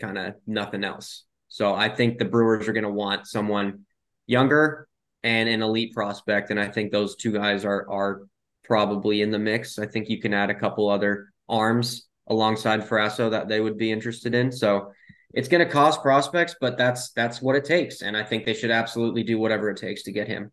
[0.00, 1.24] kind of nothing else.
[1.48, 3.84] So I think the Brewers are gonna want someone
[4.26, 4.87] younger
[5.22, 6.50] and an elite prospect.
[6.50, 8.22] And I think those two guys are are
[8.64, 9.78] probably in the mix.
[9.78, 13.90] I think you can add a couple other arms alongside Frasso that they would be
[13.90, 14.52] interested in.
[14.52, 14.92] So
[15.34, 18.54] it's going to cost prospects, but that's that's what it takes, and I think they
[18.54, 20.52] should absolutely do whatever it takes to get him.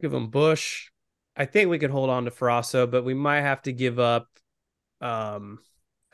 [0.00, 0.90] Give him Busch.
[1.36, 4.26] I think we could hold on to Frasso, but we might have to give up.
[5.00, 5.60] Um,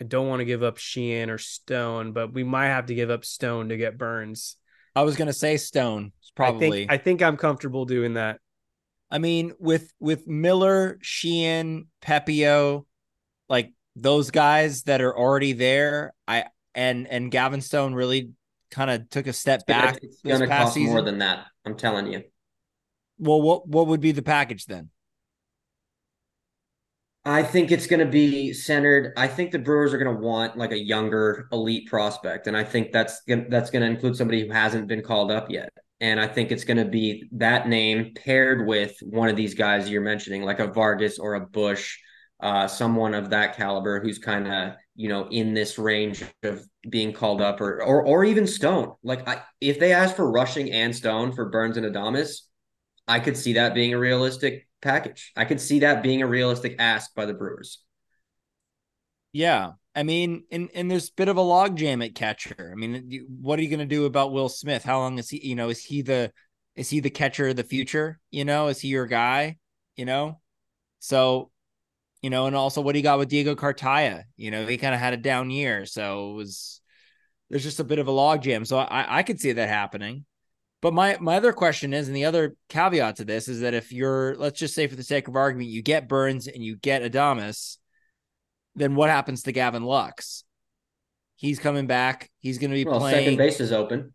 [0.00, 3.10] I don't want to give up Sheehan or Stone, but we might have to give
[3.10, 4.56] up Stone to get Burnes.
[4.94, 6.66] I was going to say Stone, probably.
[6.66, 8.40] I think, I think I'm comfortable doing that.
[9.10, 12.84] I mean, with with Miller, Sheehan, Pepiot,
[13.48, 18.30] like those guys that are already there, I and and Gavin Stone really
[18.70, 19.98] kind of took a step it's back.
[20.02, 20.92] It's going to cost season.
[20.92, 21.46] more than that.
[21.64, 22.24] I'm telling you.
[23.18, 24.90] Well, what what would be the package then?
[27.26, 29.14] I think it's going to be centered.
[29.16, 32.64] I think the Brewers are going to want like a younger elite prospect, and I
[32.64, 35.72] think that's that's going to include somebody who hasn't been called up yet.
[36.00, 39.88] And I think it's going to be that name paired with one of these guys
[39.88, 41.96] you're mentioning, like a Vargas or a Busch,
[42.40, 47.14] uh, someone of that caliber who's kind of you know in this range of being
[47.14, 48.92] called up, or or or even Stone.
[49.02, 52.40] Like I, if they ask for rushing and Stone for Burnes and Adames,
[53.08, 55.32] I could see that being a realistic package.
[55.36, 57.82] I could see that being a realistic ask by the Brewers.
[59.32, 59.72] Yeah.
[59.96, 62.70] I mean, and, and there's a bit of a logjam at catcher.
[62.72, 64.84] I mean, what are you going to do about Will Smith?
[64.84, 66.30] How long is he, you know, is he the,
[66.76, 68.20] is he the catcher of the future?
[68.30, 69.58] You know, is he your guy?
[69.96, 70.40] You know?
[71.00, 71.50] So,
[72.22, 74.24] you know, and also what do you got with Diego Cartaya?
[74.36, 75.86] You know, he kind of had a down year.
[75.86, 76.80] So it was,
[77.50, 78.66] there's just a bit of a logjam.
[78.66, 80.24] So I, I could see that happening.
[80.84, 83.90] But my my other question is, and the other caveat to this is that if
[83.90, 87.00] you're, let's just say for the sake of argument, you get Burnes and you get
[87.00, 87.78] Adames,
[88.74, 90.44] then what happens to Gavin Lux?
[91.36, 92.30] He's coming back.
[92.40, 93.16] He's going to be well, playing.
[93.16, 94.12] Second base is open.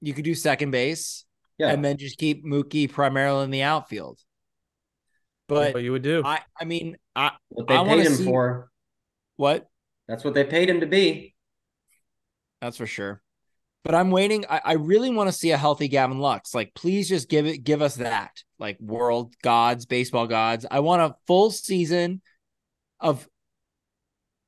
[0.00, 1.26] You could do second base,
[1.58, 4.18] yeah, and then just keep Mookie primarily in the outfield.
[5.46, 6.22] But what you would do?
[6.24, 8.70] I I mean, I what they I paid him see, for.
[9.36, 9.68] What?
[10.06, 11.34] That's what they paid him to be.
[12.62, 13.20] That's for sure
[13.84, 14.44] but I'm waiting.
[14.48, 16.54] I, I really want to see a healthy Gavin Lux.
[16.54, 18.42] Like, please just give it, give us that.
[18.58, 20.66] Like world gods, baseball gods.
[20.70, 22.20] I want a full season
[23.00, 23.28] of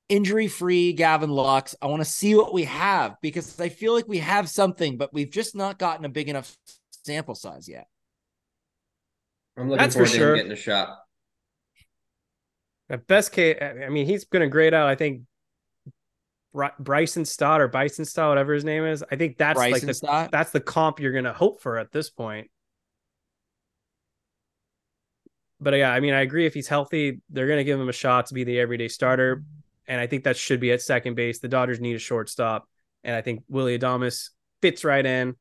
[0.09, 1.75] injury free Gavin Lux.
[1.81, 5.15] I want to see what we have because I feel like we have something, but
[5.15, 6.57] we've just not gotten a big enough
[7.05, 7.87] sample size yet.
[9.57, 10.31] I'm looking That's forward for sure.
[10.33, 10.99] to getting a shot.
[12.89, 14.89] At best case, I mean, he's going to grade out.
[14.89, 15.23] I think
[16.53, 19.05] Bryson Stott or Bison Stott, whatever his name is.
[19.11, 20.31] I think that's Bryson like the Stott?
[20.33, 22.51] that's the comp you're gonna hope for at this point.
[25.61, 26.47] But yeah, I mean, I agree.
[26.47, 29.45] If he's healthy, they're gonna give him a shot to be the everyday starter,
[29.87, 31.39] and I think that should be at second base.
[31.39, 32.69] The Dodgers need a shortstop,
[33.05, 35.37] and I think Willy Adames fits right in.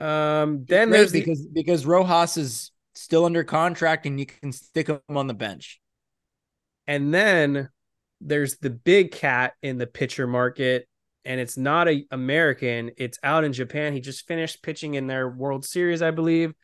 [0.00, 1.50] Um, then there's because the...
[1.52, 5.80] because Rojas is still under contract, and you can stick him on the bench.
[6.86, 7.70] And then
[8.24, 10.88] there's the big cat in the pitcher market
[11.24, 12.90] and it's not a American.
[12.96, 13.92] It's out in Japan.
[13.92, 16.54] He just finished pitching in their World Series, I believe.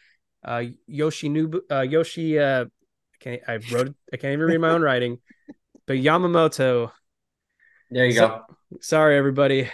[0.44, 2.66] Uh, Yoshi uh, Yoshi, uh,
[3.24, 5.18] I, I wrote, I can't even read my own writing,
[5.86, 6.90] but Yamamoto.
[7.90, 8.56] There you so, go.
[8.80, 9.68] Sorry, everybody.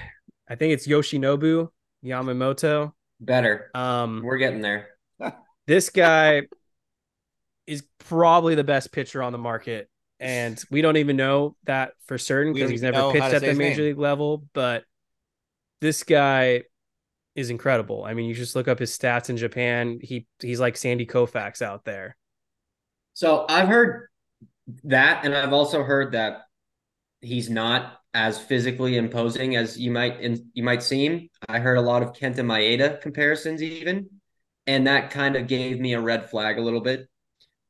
[0.48, 1.68] I think it's Yoshinobu
[2.04, 2.92] Yamamoto.
[3.20, 3.70] Better.
[3.74, 4.88] Um, we're getting there.
[5.66, 6.42] this guy,
[7.66, 9.88] is probably the best pitcher on the market.
[10.18, 13.82] And we don't even know that for certain because he's never pitched at the major
[13.82, 13.88] name.
[13.88, 14.44] league level.
[14.54, 14.84] But
[15.80, 16.62] this guy
[17.34, 18.04] is incredible.
[18.04, 19.98] I mean, you just look up his stats in Japan.
[20.02, 22.16] He he's like Sandy Koufax out there.
[23.12, 24.08] So I've heard
[24.84, 26.42] that, and I've also heard that
[27.20, 31.28] he's not as physically imposing as you might in, you might seem.
[31.48, 34.08] I heard a lot of Kenta Maeda comparisons, even,
[34.66, 37.06] and that kind of gave me a red flag a little bit.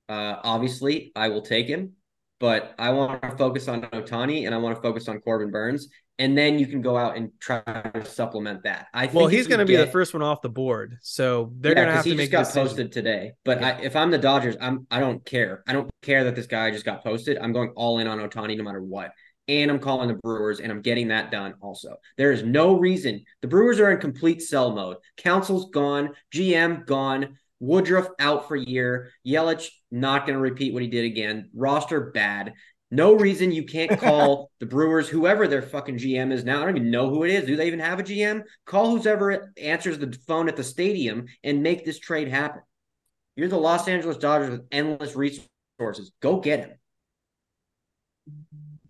[0.09, 1.94] Uh, obviously, I will take him,
[2.38, 5.88] but I want to focus on Ohtani and I want to focus on Corbin Burnes,
[6.18, 8.87] and then you can go out and try to supplement that.
[8.94, 11.72] I think Well, he's going to be the first one off the board, so they're
[11.72, 12.62] yeah, going to have he to make a got decision.
[12.62, 13.33] posted today.
[13.44, 13.68] But Yeah.
[13.68, 15.62] I, if I'm the Dodgers, I'm I don't care.
[15.66, 17.38] I don't care that this guy just got posted.
[17.38, 19.12] I'm going all in on Ohtani no matter what.
[19.49, 21.55] And I'm calling the Brewers, and I'm getting that done.
[21.61, 24.96] Also, there is no reason the Brewers are in complete sell mode.
[25.16, 29.68] Counsell's gone, GM gone, Woodruff out for a year, Yelich
[30.00, 31.50] not going to repeat what he did again.
[31.54, 32.54] Roster bad.
[32.90, 36.62] No reason you can't call the Brewers, whoever their fucking GM is now.
[36.62, 37.46] I don't even know who it is.
[37.46, 38.42] Do they even have a GM?
[38.64, 42.62] Call whoever answers the phone at the stadium and make this trade happen.
[43.35, 46.12] You're the Los Angeles Dodgers with endless resources.
[46.20, 46.70] Go get him.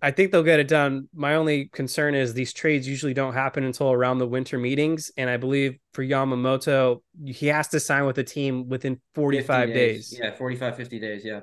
[0.07, 1.09] I think they'll get it done.
[1.12, 5.11] My only concern is these trades usually don't happen until around the winter meetings.
[5.16, 9.75] And I believe for Yamamoto, he has to sign with the team within 45 50
[9.75, 10.16] days.
[10.16, 11.25] Yeah, 45, 50 days.
[11.25, 11.40] Yeah.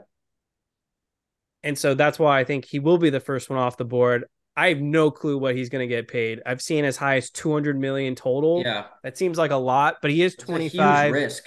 [1.61, 4.23] And so that's why I think he will be the first one off the board.
[4.55, 6.41] I have no clue what he's going to get paid.
[6.45, 8.61] I've seen as high as 200 million total.
[8.63, 8.85] Yeah.
[9.03, 11.07] That seems like a lot, but he is It's a 25.
[11.07, 11.43] huge risk.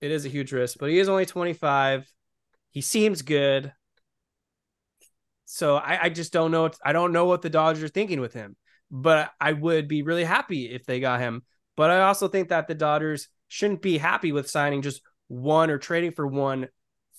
[0.00, 2.06] It is a huge risk, but he is only 25.
[2.70, 3.72] He seems good.
[5.52, 6.70] So I, I just don't know.
[6.82, 8.56] I don't know what the Dodgers are thinking with him,
[8.90, 11.42] but I would be really happy if they got him.
[11.76, 15.76] But I also think that the Dodgers shouldn't be happy with signing just one or
[15.76, 16.68] trading for one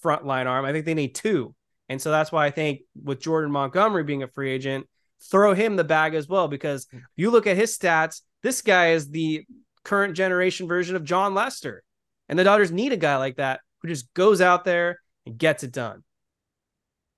[0.04, 0.66] frontline arm.
[0.66, 1.54] I think they need two.
[1.90, 4.88] And so that's why I think with Jordan Montgomery being a free agent,
[5.30, 6.48] throw him the bag as well.
[6.48, 9.46] Because you look at his stats, this guy is the
[9.84, 11.84] current generation version of Jon Lester.
[12.30, 15.64] And the Dodgers need a guy like that who just goes out there and gets
[15.64, 16.04] it done.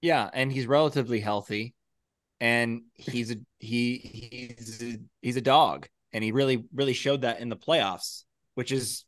[0.05, 1.73] Yeah, and he's relatively healthy,
[2.39, 3.97] and he's a he
[4.55, 8.71] he's a, he's a dog, and he really really showed that in the playoffs, which
[8.71, 9.03] is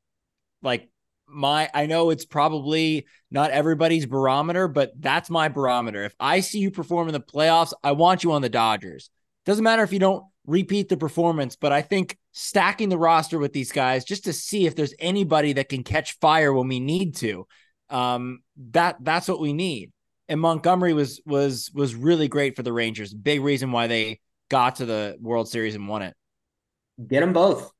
[0.64, 0.90] like
[1.28, 6.04] my I know it's probably not everybody's barometer, but that's my barometer.
[6.04, 9.12] If I see you perform in the playoffs, I want you on the Dodgers.
[9.46, 13.54] Doesn't matter if you don't repeat the performance, but I think stacking the roster with
[13.54, 17.18] these guys just to see if there's anybody that can catch fire when we need
[17.18, 17.46] to.
[17.92, 18.40] Um,
[18.72, 19.92] that that's what we need.
[20.30, 23.14] And Montgomery was was was really great for the Rangers.
[23.14, 26.16] Big reason why they got to the World Series and won it.
[27.06, 27.72] Get them both.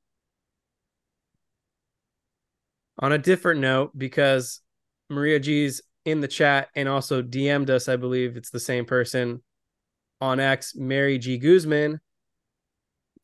[3.00, 4.62] On a different note, because
[5.10, 9.44] Maria G's in the chat and also DM'd us, I believe it's the same person
[10.22, 11.38] on X, Mary G.
[11.38, 12.00] Guzman.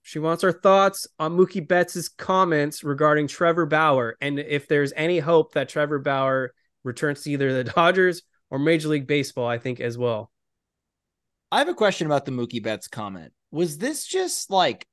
[0.01, 5.19] She wants our thoughts on Mookie Betts' comments regarding Trevor Bauer and if there's any
[5.19, 8.21] hope that Trevor Bauer returns to either the Dodgers
[8.53, 10.31] or Major League Baseball, I think as well.
[11.51, 13.33] I have a question about the Mookie Betts comment.
[13.51, 14.87] Was this just like,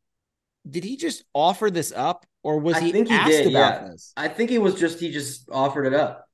[0.69, 3.47] did he just offer this up, or was I he think he asked did.
[3.49, 3.89] about Yeah.
[3.91, 4.13] this?
[4.17, 6.27] I think it was just he just offered it up.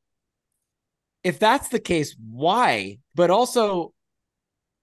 [1.25, 2.99] If that's the case, why?
[3.17, 3.93] But also,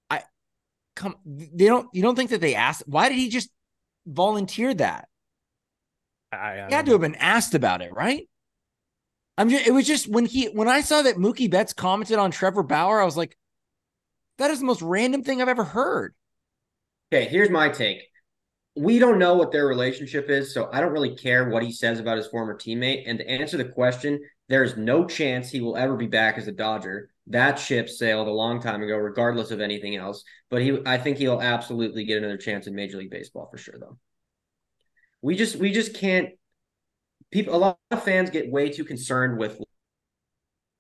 [0.10, 0.24] I
[0.96, 1.16] come.
[1.26, 1.88] They don't.
[1.94, 2.84] You don't think that they asked?
[2.86, 3.50] Why did he just
[4.06, 5.08] volunteer that?
[6.32, 6.96] I, I He don't had to know.
[6.96, 8.28] have been asked about it, right?
[9.38, 9.68] I'm just.
[9.68, 13.02] It was just when he when I saw that Mookie Betts commented on Trevor Bauer,
[13.02, 13.38] I was like,
[14.38, 16.14] that is the most random thing I've ever heard.
[17.12, 18.02] Okay, here's my take.
[18.76, 22.00] We don't know what their relationship is, so I don't really care what he says
[22.00, 23.04] about his former teammate.
[23.06, 24.20] And to answer the question,
[24.50, 27.10] there's no chance he will ever be back as a Dodger.
[27.28, 30.24] That ship sailed a long time ago, regardless of anything else.
[30.50, 33.76] But he, I think he'll absolutely get another chance in Major League Baseball for sure,
[33.80, 33.98] though.
[35.22, 36.30] We just, we just can't.
[37.34, 39.60] People, a lot of fans get way too concerned with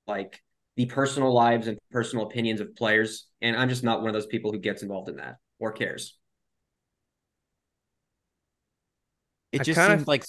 [0.05, 0.39] like
[0.75, 4.27] the personal lives and personal opinions of players, and I'm just not one of those
[4.27, 6.15] people who gets involved in that or cares.
[9.51, 10.25] It I just kinda- like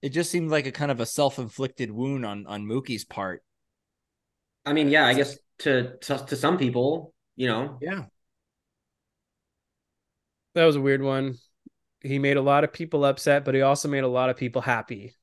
[0.00, 3.42] it just seemed like a kind of a self-inflicted wound on on Mookie's part.
[4.64, 8.04] I mean, yeah, I guess to to, to some people, you know, Yeah.
[10.54, 11.34] That was a weird one.
[12.00, 14.62] He made a lot of people upset, but he also made a lot of people
[14.62, 15.16] happy.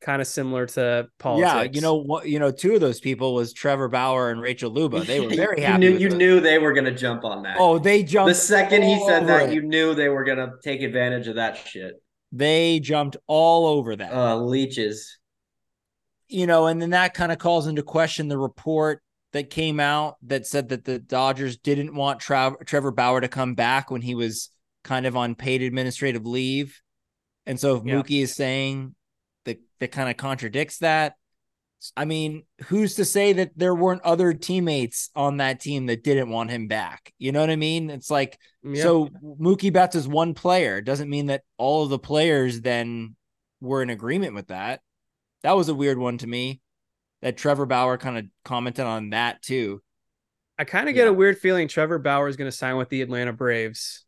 [0.00, 1.52] Kind of similar to politics.
[1.54, 2.26] Yeah, you know what?
[2.26, 5.00] You know, two of those people was Trevor Bauer and Rachel Luba.
[5.00, 5.78] They were very you happy.
[5.80, 6.16] knew you this.
[6.18, 7.56] knew they were gonna jump on that.
[7.60, 9.54] Oh, they jumped the second he said that, it.
[9.54, 12.02] you knew they were gonna take advantage of that shit.
[12.32, 14.12] They jumped all over that.
[14.12, 15.18] Uh, leeches.
[16.28, 20.16] you know, and then that kind of calls into question the report that came out
[20.22, 24.14] that said that the Dodgers didn't want Tra- Trevor Bauer to come back when he
[24.14, 24.50] was
[24.82, 26.80] kind of on paid administrative leave.
[27.46, 27.94] And so if Yeah.
[27.96, 28.94] Mookie is saying
[29.44, 31.14] that that kind of contradicts that,
[31.96, 36.28] I mean, who's to say that there weren't other teammates on that team that didn't
[36.30, 37.12] want him back?
[37.18, 37.88] You know what I mean?
[37.90, 38.82] It's like mm, Yeah.
[38.82, 40.78] so Mookie Betts is one player.
[40.78, 43.16] It doesn't mean that all of the players then
[43.60, 44.80] were in agreement with that.
[45.42, 46.60] That was a weird one to me.
[47.22, 49.82] That Trevor Bauer kind of commented on that too.
[50.58, 51.10] I kind of get Yeah.
[51.10, 54.04] a weird feeling Trevor Bauer is going to sign with the Atlanta Braves.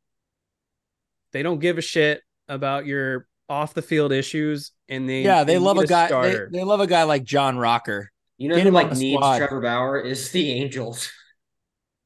[1.33, 5.59] They don't give a shit about your off the field issues, and they yeah, they
[5.59, 6.09] love need a guy.
[6.09, 8.11] They, they love a guy like John Rocker.
[8.38, 9.38] You know Get who him like needs squad.
[9.38, 11.11] Trevor Bauer is the Angels.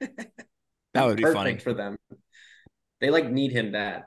[0.97, 1.59] That would be Perfect funny.
[1.59, 1.99] for them.
[3.03, 4.05] They like need him bad.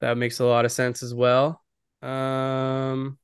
[0.00, 1.62] That makes a lot of sense as well.
[2.02, 3.16] Um,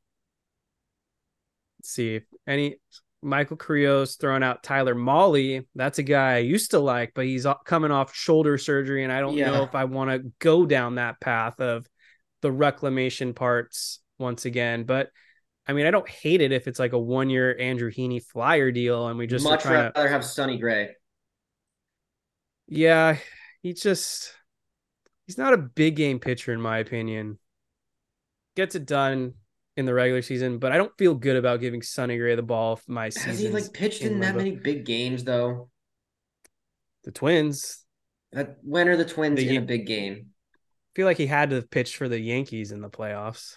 [1.80, 2.76] let's see if any
[3.20, 5.64] Michael Krios throwing out Tyler Mahle.
[5.74, 9.18] That's a guy I used to like, but he's coming off shoulder surgery, and I
[9.18, 11.84] don't know if I want to go down that path of
[12.42, 14.84] the reclamation parts once again.
[14.84, 15.08] But
[15.66, 18.70] I mean, I don't hate it if it's like a one year Andrew Heaney flyer
[18.70, 20.90] deal, and we just Much trying to rather have Sonny Gray.
[22.66, 23.16] Yeah,
[23.62, 24.34] he just
[25.26, 27.38] he's not a big game pitcher in my opinion.
[28.56, 29.34] Gets it done
[29.76, 32.78] in the regular season, but I don't feel good about giving Sonny Gray the ball
[32.86, 33.30] my season.
[33.30, 35.70] Has he like pitched in, that many big games though?
[37.04, 37.84] The Twins.
[38.32, 40.31] That when are the Twins The- in a big game?
[40.92, 43.56] I feel like he had to pitch for the Yankees in the playoffs.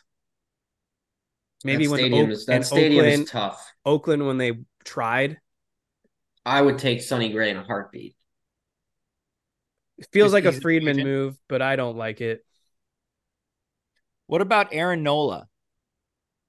[1.66, 3.74] Maybe that when stadium Oak- is that and stadium Oakland, is tough.
[3.86, 4.54] Oakland when they
[4.86, 5.38] tried.
[6.46, 8.16] I would take Sonny Gray in a heartbeat.
[9.98, 11.10] It feels like a he's a Friedman agent.
[11.10, 12.46] move, but I don't like it.
[14.28, 15.48] What about Aaron Nola?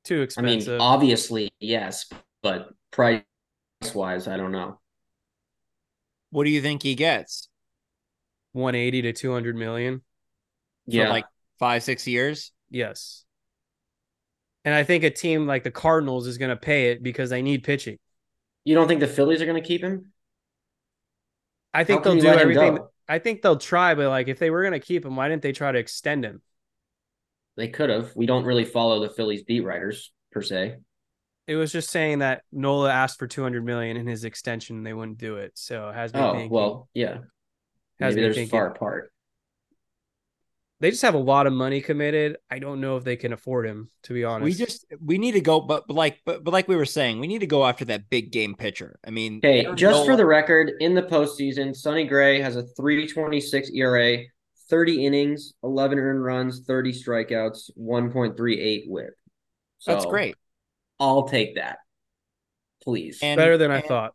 [0.04, 0.68] Too expensive.
[0.68, 2.08] I mean, obviously yes,
[2.42, 3.22] but price
[3.92, 4.78] wise, I don't know.
[6.30, 7.48] What do you think he gets
[8.56, 10.02] 180 to 200 million.
[10.92, 11.26] For Yeah, like
[11.58, 12.52] five, six years?
[12.70, 13.24] Yes.
[14.64, 17.42] And I think a team like the Cardinals is going to pay it because they
[17.42, 17.98] need pitching.
[18.64, 20.12] you don't think the Phillies are going to keep him?
[21.72, 22.78] I think they'll do let everything.
[23.08, 25.42] I think they'll try, but like if they were going to keep him, why didn't
[25.42, 26.42] they try to extend him?
[27.56, 28.14] They could have.
[28.16, 30.76] We don't really follow the Phillies beat writers per se.
[31.46, 34.92] It was just saying that Nola asked for 200 million in his extension, and they
[34.92, 35.52] wouldn't do it.
[35.54, 36.50] So it has me Oh thinking.
[36.50, 37.18] well, yeah.
[38.00, 38.50] has Maybe me they're thinking.
[38.50, 39.12] far apart.
[40.78, 42.36] They just have a lot of money committed.
[42.50, 44.44] I don't know if they can afford him, to be honest.
[44.44, 47.18] We just we need to go, but, but like but, but like we were saying,
[47.18, 48.98] we need to go after that big game pitcher.
[49.06, 52.62] I mean, hey, just for Nola- the record, in the postseason, Sonny Gray has a
[52.62, 54.18] 326 ERA,
[54.68, 59.14] 30 innings, 11 earned runs, 30 strikeouts, 1.38 whip.
[59.78, 60.36] So that's great.
[61.00, 61.78] I'll take that.
[62.82, 63.20] Please.
[63.22, 64.14] And better than I thought.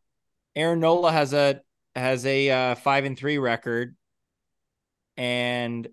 [0.55, 1.61] Aaron Nola has a
[1.95, 3.95] has a uh, five and three record
[5.17, 5.87] and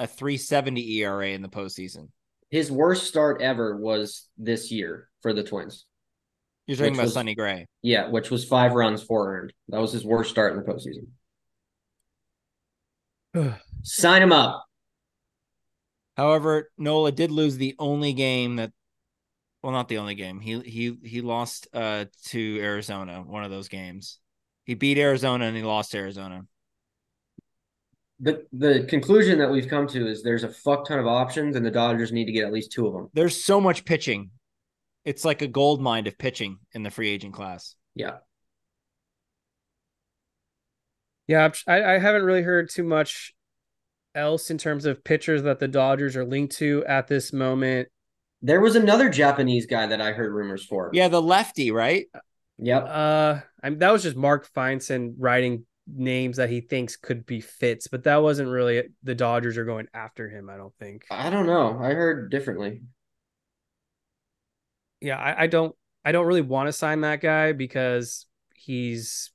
[0.00, 2.08] a 370 ERA in the postseason.
[2.48, 5.84] His worst start ever was this year for the Twins.
[6.66, 7.66] You're talking about was- Sonny Gray.
[7.82, 9.52] Yeah, which was five runs, four earned.
[9.68, 10.64] That was his worst start in the
[13.34, 13.60] postseason.
[13.82, 14.64] Sign him up.
[16.16, 18.72] However, Nola did lose the only game that
[19.62, 20.40] well, not the only game.
[20.40, 24.18] He he he lost uh to Arizona, one of those games.
[24.64, 26.46] He beat Arizona and he lost to Arizona.
[28.22, 31.64] The the conclusion that we've come to is there's a fuck ton of options, and
[31.64, 33.08] the Dodgers need to get at least two of them.
[33.14, 34.30] There's so much pitching.
[35.04, 37.74] It's like a gold mine of pitching in the free agent class.
[37.94, 38.16] Yeah.
[41.26, 43.32] Yeah, I'm- I, I haven't really heard too much
[44.14, 47.88] else in terms of pitchers that the Dodgers are linked to at this moment.
[48.42, 50.90] There was another Japanese guy that I heard rumors for.
[50.92, 52.06] Yeah, the lefty, right?
[52.58, 52.84] Yep.
[52.88, 57.88] Uh, I'm, that was just Mark Feinsand writing names that he thinks could be fits,
[57.88, 58.92] but that wasn't really it.
[59.02, 60.48] the Dodgers are going after him.
[60.50, 61.04] I don't think.
[61.10, 61.78] I don't know.
[61.80, 62.82] I heard differently.
[65.00, 65.74] Yeah, I, I don't.
[66.04, 69.30] I don't really want to sign that guy because he's.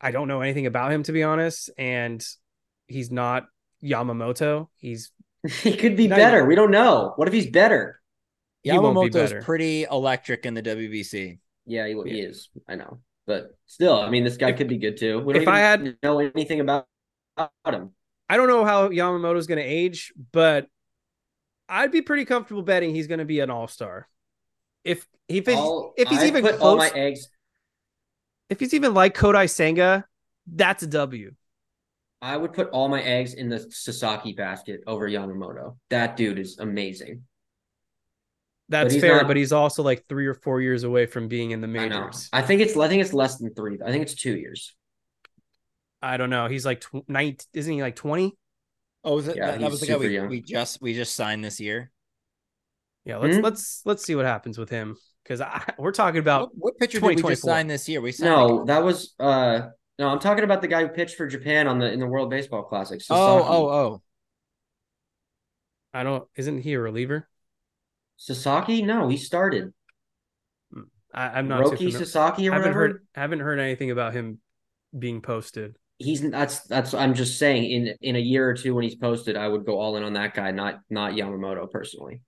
[0.00, 2.24] I don't know anything about him to be honest, and
[2.86, 3.46] he's not
[3.82, 4.68] Yamamoto.
[4.76, 5.10] He's
[5.62, 6.38] he could be better.
[6.38, 7.12] even- We don't know.
[7.16, 8.00] What if he's better?
[8.62, 9.42] he won't be Yamamoto's better.
[9.42, 11.38] pretty electric in the WBC.
[11.66, 12.28] Yeah, he, he Yeah.
[12.28, 12.48] is.
[12.68, 12.98] I know.
[13.26, 15.20] But still, I mean, this guy If- could be good too.
[15.20, 16.86] We don't if I had- know anything about,
[17.36, 17.92] about him.
[18.28, 20.68] I don't know how Yamamoto's going to age, but
[21.68, 24.08] I'd be pretty comfortable betting he's going to be an all star.
[24.84, 25.58] If if he's,
[25.96, 27.28] if he's I even put all close, my eggs.
[28.48, 30.06] if he's even like Kodai Senga,
[30.46, 31.34] that's a W.
[32.22, 35.76] I would put all my eggs in the Sasaki basket over Yamamoto.
[35.90, 37.24] That dude is amazing.
[38.68, 41.52] That's he's fair, not- but he's also like three or four years away from being
[41.52, 42.28] in the majors.
[42.32, 43.78] I think it's I think it's less than three.
[43.84, 44.74] I think it's two years.
[46.02, 46.46] I, don't know.
[46.46, 48.36] He's like tw- 19, isn't he like 20?
[49.02, 49.36] Oh, was it?
[49.36, 50.28] Yeah, that, that was the guy we, young.
[50.28, 51.90] we just we just signed this year.
[53.04, 53.42] Yeah, let's Hmm?
[53.42, 55.40] let's let's see what happens with him because
[55.78, 57.50] we're talking about What, what pitcher did we just 2024.
[57.50, 58.00] sign this year?
[58.00, 61.16] We signed No, like- that was uh no, I'm talking about the guy who pitched
[61.16, 63.00] for Japan on the in the World Baseball Classic.
[63.10, 64.02] oh oh oh.
[65.94, 67.28] I don't isn't he a reliever?
[68.16, 68.82] Sasaki?
[68.82, 69.72] No, he started.
[71.14, 71.92] I, I'm not too Roki.
[71.92, 72.80] Sasaki or haven't whatever.
[72.80, 74.38] heard haven't heard anything about him
[74.96, 75.76] being posted.
[75.98, 79.36] He's that's that's I'm just saying in in a year or two when he's posted,
[79.36, 82.20] I would go all in on that guy, not not Yamamoto personally.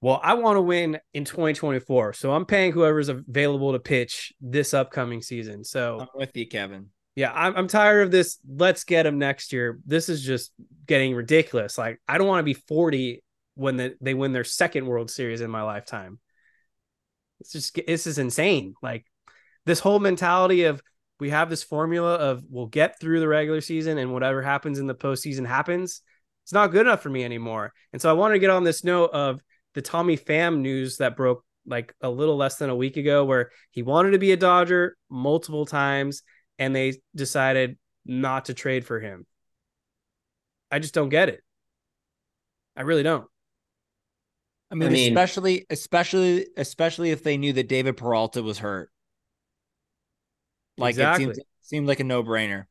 [0.00, 4.74] Well, I want to win in 2024, so I'm paying whoever's available to pitch this
[4.74, 5.64] upcoming season.
[5.64, 6.90] So I'm with you, Kevin.
[7.16, 8.38] Yeah, I'm, I'm tired of this.
[8.46, 9.78] Let's get him next year.
[9.86, 10.52] This is just
[10.86, 11.78] getting ridiculous.
[11.78, 13.22] Like I don't want to be 40
[13.54, 16.18] when the, they win their second World Series in my lifetime.
[17.40, 18.74] It's just this is insane.
[18.82, 19.06] Like
[19.64, 20.82] this whole mentality of
[21.20, 24.86] we have this formula of we'll get through the regular season and whatever happens in
[24.86, 26.00] the postseason happens.
[26.42, 27.72] It's not good enough for me anymore.
[27.92, 29.40] And so I want to get on this note of
[29.74, 33.50] the Tommy Pham news that broke like a little less than a week ago, where
[33.70, 36.22] he wanted to be a Dodger multiple times
[36.58, 39.26] and they decided not to trade for him.
[40.70, 41.40] I just don't get it.
[42.76, 43.26] I really don't.
[44.70, 48.90] I mean, I mean- especially especially especially if they knew that David Peralta was hurt.
[50.76, 51.26] Like Exactly.
[51.26, 52.64] it seemed seemed like a no brainer.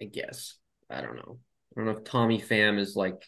[0.00, 0.58] I guess.
[0.90, 1.38] I don't know.
[1.74, 3.22] I don't know if Tommy Pham is like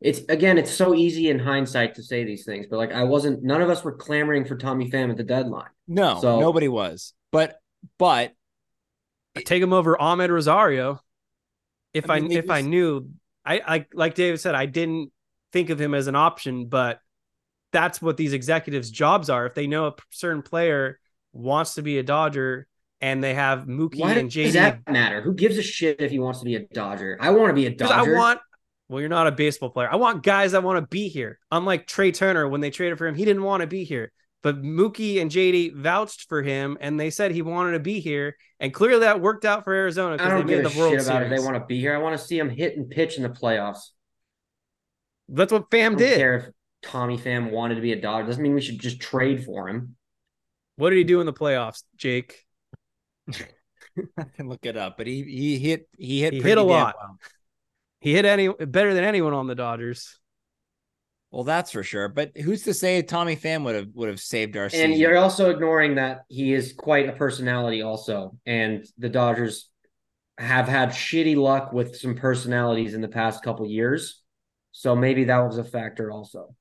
[0.00, 3.42] it's again, it's so easy in hindsight to say these things, but like I wasn't
[3.42, 5.68] none of us were clamoring for Tommy Pham at the deadline.
[5.86, 7.12] No, So- nobody was.
[7.30, 7.58] But
[7.98, 8.34] but
[9.42, 11.00] Take him over Amed Rosario.
[11.92, 13.10] If I, I mean, they if I knew,
[13.44, 15.10] I, I like David said, I didn't
[15.52, 17.00] think of him as an option, but
[17.72, 19.46] that's what these executives' jobs are.
[19.46, 21.00] If they know a certain player
[21.32, 22.68] wants to be a Dodger
[23.00, 25.20] and they have Mookie Why and does that matter?
[25.20, 27.18] Who gives a shit if he wants to be a Dodger?
[27.20, 28.12] I want to be a Dodger.
[28.12, 28.40] I want.
[28.88, 29.88] Well, you're not a baseball player.
[29.90, 31.38] I want guys that want to be here.
[31.50, 34.12] Unlike Trea Turner, when they traded for him, he didn't want to be here.
[34.44, 38.36] But Mookie and JD vouched for him, and they said he wanted to be here.
[38.60, 40.92] And clearly, that worked out for Arizona because they don't give made a the World
[40.92, 41.32] shit about Series.
[41.32, 41.94] if they want to be here.
[41.94, 43.88] I want to see him hit and pitch in the playoffs.
[45.30, 46.18] That's what I Pham don't did.
[46.18, 46.44] care if
[46.82, 48.26] Tommy Pham wanted to be a Dodger.
[48.26, 49.96] Doesn't mean we should just trade for him.
[50.76, 52.44] What did he do in the playoffs, Jake?
[53.32, 54.98] I can look it up.
[54.98, 56.96] But he he hit he hit He hit a lot.
[57.00, 57.18] well.
[58.00, 60.18] He hit any better than anyone on the Dodgers.
[61.34, 62.08] Well, that's for sure.
[62.08, 64.90] But who's to say Tommy Pham would have would have saved our season?
[64.90, 68.38] And you're also ignoring that he is quite a personality, also.
[68.46, 69.68] And the Dodgers
[70.38, 74.22] have had shitty luck with some personalities in the past couple years.
[74.70, 76.54] So maybe that was a factor also.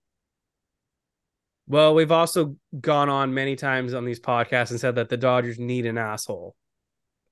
[1.67, 5.59] Well, we've also gone on many times on these podcasts and said that the Dodgers
[5.59, 6.55] need an asshole.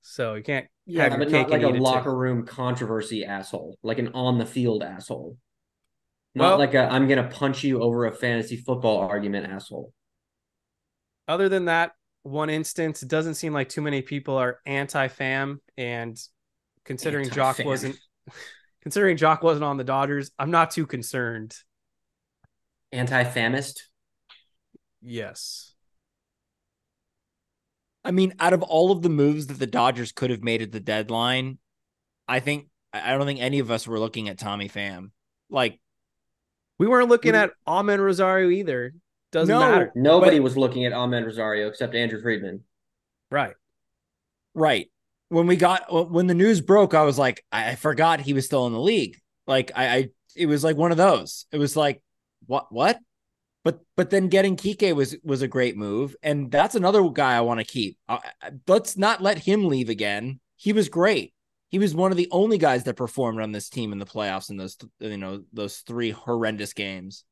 [0.02, 1.84] So you can't Yeah, have your but cake not like and a eat too.
[1.84, 5.38] locker room controversy asshole, like an on the field asshole.
[6.34, 9.94] Not Well- like a I'm gonna punch you over a fantasy football argument asshole.
[11.28, 15.60] Other than that one instance, it doesn't seem like too many people are anti-fam.
[15.78, 16.18] And
[16.86, 17.66] considering Joc Anti-fam.
[17.66, 18.00] wasn't
[18.82, 21.56] considering Joc wasn't on the Dodgers, I'm not too concerned.
[22.92, 23.90] Anti-famist.
[25.02, 25.74] Yes.
[28.04, 30.72] I mean, out of all of the moves that the Dodgers could have made at
[30.72, 31.60] the deadline,
[32.28, 35.12] I think I I don't think any of us were looking at Tommy Pham.
[35.50, 35.80] Like,
[36.82, 38.96] We weren't looking We- at Amed Rosario either.
[39.32, 39.60] Doesn't No.
[39.60, 39.92] matter.
[39.94, 42.64] Nobody But- was looking at Amed Rosario except Andrew Friedman.
[43.30, 43.54] Right.
[44.56, 44.90] right
[45.30, 48.46] when we got when the news broke, I was like, I I forgot he was
[48.48, 49.16] still in the league.
[49.46, 51.46] Like, I, I it was like one of those.
[51.52, 52.02] It was like,
[52.48, 53.00] what, what?
[53.64, 57.42] But but then getting Kike was was a great move, and that's another guy I
[57.42, 57.96] want to keep.
[58.10, 60.40] I, I- let's not let him leave again.
[60.58, 61.32] He was great.
[61.72, 64.50] He was one of the only guys that performed on this team in the playoffs
[64.50, 67.24] in those you know those three horrendous games.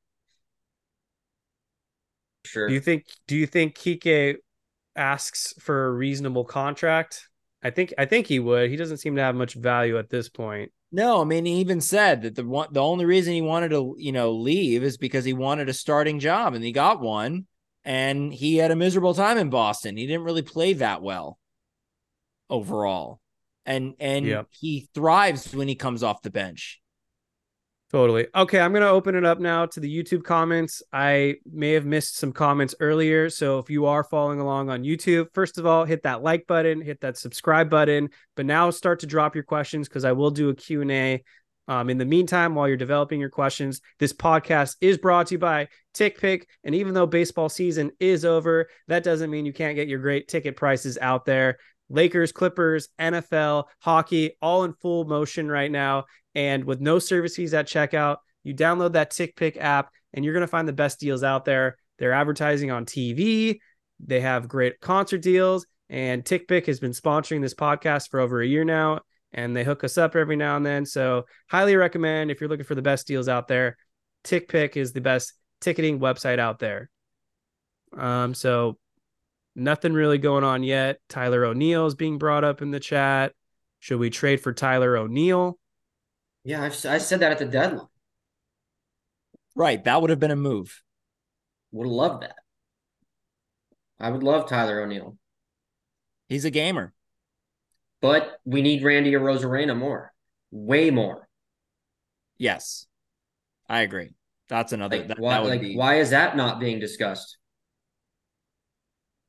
[2.46, 2.70] Sure.
[2.70, 4.38] Do you think do you think Kike
[4.96, 7.28] asks for a reasonable contract?
[7.62, 8.70] I think I think he would.
[8.70, 10.72] He doesn't seem to have much value at this point.
[10.92, 13.94] No, I mean he even said that the one the only reason he wanted to
[13.98, 17.46] you know leave is because he wanted a starting job and he got one
[17.84, 19.98] and he had a miserable time in Boston.
[19.98, 21.38] He didn't really play that well
[22.50, 23.20] overall.
[23.70, 24.48] And and Yep.
[24.50, 26.82] he thrives when he comes off the bench.
[27.92, 28.28] Totally.
[28.36, 30.84] Okay, I'm going to open it up now to the YouTube comments.
[30.94, 35.28] I may have missed some comments earlier, so if you are following along on YouTube,
[35.34, 39.08] first of all, hit that like button, hit that subscribe button, but now start to
[39.08, 41.24] drop your questions cuz I will do a Q&A
[41.68, 45.40] Um, in the meantime, while you're developing your questions, this podcast is brought to you
[45.40, 46.46] by TickPick.
[46.64, 50.28] And even though baseball season is over, that doesn't mean you can't get your great
[50.28, 51.58] ticket prices out there.
[51.90, 56.06] Lakers, Clippers, NFL, hockey, all in full motion right now.
[56.36, 60.42] And with no service fees at checkout, you download that TickPick app and you're going
[60.42, 61.78] to find the best deals out there.
[61.98, 63.60] They're advertising on TV,
[64.00, 68.48] they have great concert deals, and TickPick has been sponsoring this podcast for over a
[68.48, 69.02] year now
[69.34, 70.86] and they hook us up every now and then.
[70.86, 73.78] So, highly recommend if you're looking for the best deals out there.
[74.24, 76.90] TickPick is the best ticketing website out there.
[77.98, 78.78] Um, so
[79.60, 81.00] nothing really going on yet.
[81.10, 83.34] Tyler O'Neill is being brought up in the chat.
[83.80, 85.58] Should we trade for Tyler O'Neill?
[86.44, 87.88] Yeah, I've, I said that at the deadline.
[89.56, 90.82] Right, that would have been a move.
[91.72, 92.36] Would love that.
[94.00, 95.18] I would love Tyler O'Neill.
[96.28, 96.94] He's a gamer.
[98.02, 100.14] But we need Randy Arozarena more,
[100.52, 101.28] way more.
[102.38, 102.88] Yes,
[103.68, 104.12] I agree.
[104.48, 104.98] That's another.
[104.98, 107.38] Like, that, why, that would like be, why is that not being discussed?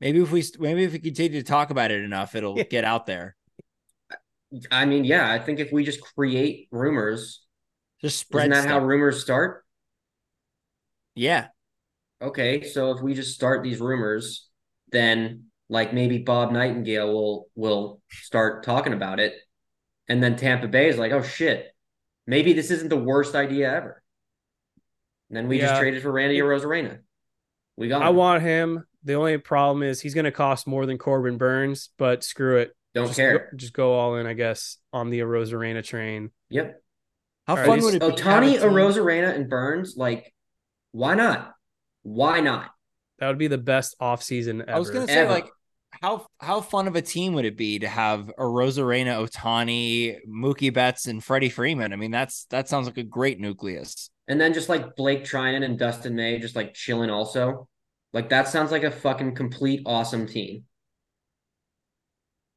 [0.01, 3.05] Maybe if we maybe if we continue to talk about it enough, it'll get out
[3.05, 3.35] there.
[4.71, 7.45] I mean, yeah, I think if we just create rumors,
[8.01, 8.45] just spread.
[8.45, 8.81] Isn't that stuff.
[8.81, 9.63] how rumors start?
[11.15, 11.47] Yeah.
[12.21, 14.49] Okay, so if we just start these rumors,
[14.91, 19.35] then like maybe Bob Nightingale will will start talking about it,
[20.07, 21.67] and then Tampa Bay is like, oh shit,
[22.25, 24.03] maybe this isn't the worst idea ever.
[25.29, 25.67] And then we Yeah.
[25.67, 26.99] just traded for Randy Arozarena.
[27.77, 28.01] We got.
[28.01, 28.15] I him.
[28.15, 28.85] want him.
[29.03, 32.75] The only problem is he's going to cost more than Corbin Burnes, but screw it.
[32.93, 33.49] Don't just care.
[33.51, 36.29] Go, just go all in, I guess, on the Arozarena train.
[36.49, 36.81] Yep.
[37.47, 38.05] How All right, fun these- would it be?
[38.21, 40.33] Ohtani, a team- Arozarena, and Burnes, like,
[40.91, 41.53] why not?
[42.03, 42.71] Why not?
[43.19, 44.71] That would be the best offseason ever.
[44.75, 45.31] I was gonna say Ever.
[45.31, 45.47] like
[46.01, 50.73] how how fun of a team would it be to have a Rosarena, Ohtani, Mookie
[50.73, 51.93] Betts, and Freddie Freeman?
[51.93, 54.09] I mean, that's that sounds like a great nucleus.
[54.27, 57.67] And then just like Blake Treinen and Dustin May just like chilling also.
[58.13, 60.65] Like that sounds like a fucking complete awesome team.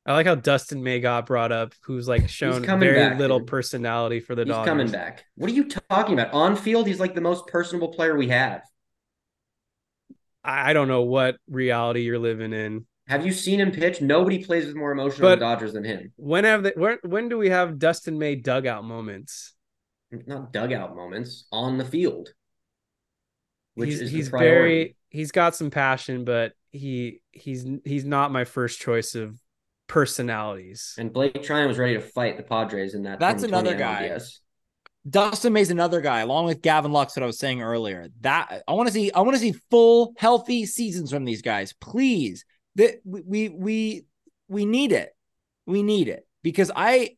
[0.06, 3.48] I like how Dustin May got brought up, who's like shown very back, little dude.
[3.48, 4.68] personality for the He's Dodgers.
[4.68, 5.24] coming back.
[5.36, 6.34] What are you talking about?
[6.34, 8.60] On field, he's like the most personable player we have.
[10.44, 12.84] I don't know what reality you're living in.
[13.06, 14.02] Have you seen him pitch?
[14.02, 16.12] Nobody plays with more emotion But- on the Dodgers than him.
[16.16, 19.54] When have they, when, when do we have Dustin May dugout moments?
[20.26, 22.28] Not dugout moments on the field.
[23.74, 28.44] Which he's is he's very he's got some passion, but he he's he's not my
[28.44, 29.40] first choice of
[29.86, 30.94] personalities.
[30.98, 33.20] And Blake Treinen was ready to fight the Padres in that.
[33.20, 34.10] That's another guy.
[34.10, 34.40] NLDS.
[35.08, 38.08] Dustin May's another guy, along with Gavin Lux, what I was saying earlier.
[38.22, 41.74] That I want to see, I want to see full, healthy seasons from these guys,
[41.74, 42.44] please.
[42.74, 44.04] That we we we
[44.48, 45.14] we need it.
[45.66, 47.16] We need it because I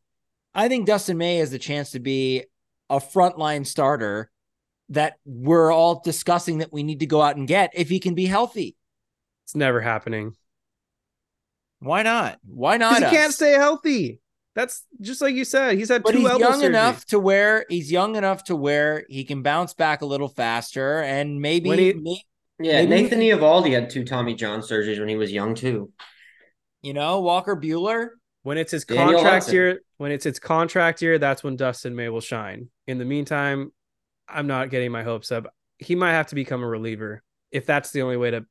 [0.53, 2.43] I think Dustin May has the chance to be
[2.89, 4.29] a frontline starter
[4.89, 8.15] that we're all discussing that we need to go out and get if he can
[8.15, 8.75] be healthy.
[9.45, 10.35] It's never happening.
[11.79, 12.39] Why not?
[12.45, 12.95] Why not?
[12.95, 14.19] Because he can't stay healthy.
[14.55, 15.77] That's just like you said.
[15.77, 16.65] He's had But two he's elbow young surgeries.
[16.65, 21.01] enough to where he's young enough to where he can bounce back a little faster
[21.03, 22.23] and maybe, When he- may-
[22.59, 25.91] Yeah, Maybe Nathan Eovaldi had two Tommy John surgeries when he was young too.
[26.81, 28.09] you know Walker Buehler.
[28.43, 29.53] When it's his Daniel contract Hudson.
[29.55, 32.69] year, when it's his contract year, that's when Dustin May will shine.
[32.87, 33.71] In the meantime,
[34.29, 35.47] I'm not getting my hopes up.
[35.77, 38.45] He might have to become a reliever if that's the only way to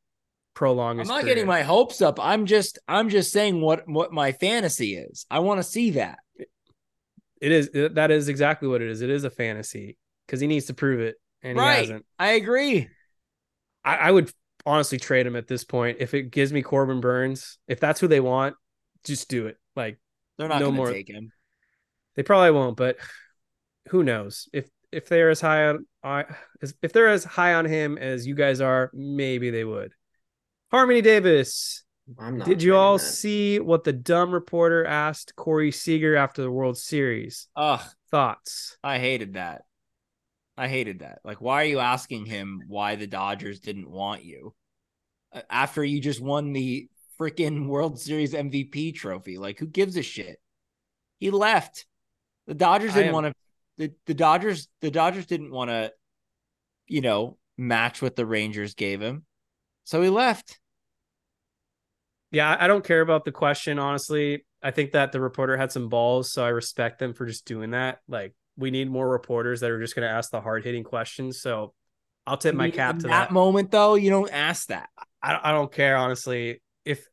[0.54, 1.34] prolong I'm not career.
[1.34, 2.18] getting my hopes up.
[2.20, 5.26] I'm just I'm just saying what what my fantasy is.
[5.30, 6.18] I want to see that.
[7.40, 9.02] It is that is exactly what it is.
[9.02, 12.06] It is a fantasy because he needs to prove it, and he hasn't.
[12.18, 12.88] I agree.
[13.84, 14.30] I, I would
[14.64, 17.58] honestly trade him at this point if it gives me Corbin Burnes.
[17.68, 18.56] If that's who they want,
[19.04, 19.58] just do it.
[19.76, 19.98] Like
[20.38, 21.30] They're not No going more- to take him.
[22.14, 22.96] they probably won't, but
[23.90, 26.24] who knows if if they're as high on I
[26.62, 29.92] as- if they're as high on him as you guys are, maybe they would.
[30.70, 31.84] Harmony Davis,
[32.18, 32.46] I'm not.
[32.46, 33.04] did you all that.
[33.04, 37.48] see what the dumb reporter asked Corey Seager after the World Series?
[37.56, 37.80] Ugh,
[38.10, 38.76] Thoughts?
[38.82, 39.62] I hated that.
[40.56, 41.18] I hated that.
[41.24, 44.54] Like, why are you asking him why the Dodgers didn't want you
[45.32, 46.88] Uh, after you just won the
[47.20, 49.36] freaking World Series MVP trophy?
[49.38, 50.40] Like, who gives a shit?
[51.18, 51.84] He left.
[52.46, 53.32] The Dodgers didn't am- want to.
[53.78, 54.68] The, the Dodgers.
[54.80, 55.92] The Dodgers didn't want to,
[56.86, 59.24] you know, match what the Rangers gave him,
[59.84, 60.58] so he left.
[62.32, 64.44] Yeah, I don't care about the question, honestly.
[64.62, 67.70] I think that the reporter had some balls, so I respect them for just doing
[67.70, 68.00] that.
[68.08, 71.40] Like, we need more reporters that are just going to ask the hard hitting questions.
[71.40, 71.72] So
[72.26, 73.32] I'll tip I my cap to that that.
[73.32, 73.94] moment, though.
[73.94, 74.88] You don't ask that.
[75.22, 76.60] I, I don't care, honestly.
[76.84, 77.06] If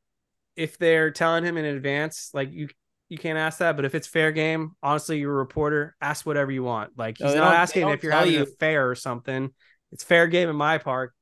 [0.56, 2.70] if they're telling him in advance, like you
[3.14, 3.76] you can't ask that.
[3.76, 5.96] But if it's fair game, honestly, you're a reporter.
[6.02, 6.98] Ask whatever you want.
[6.98, 8.42] Like he's they not asking if you're having you.
[8.42, 9.52] a fair or something.
[9.92, 11.14] It's fair game in my park.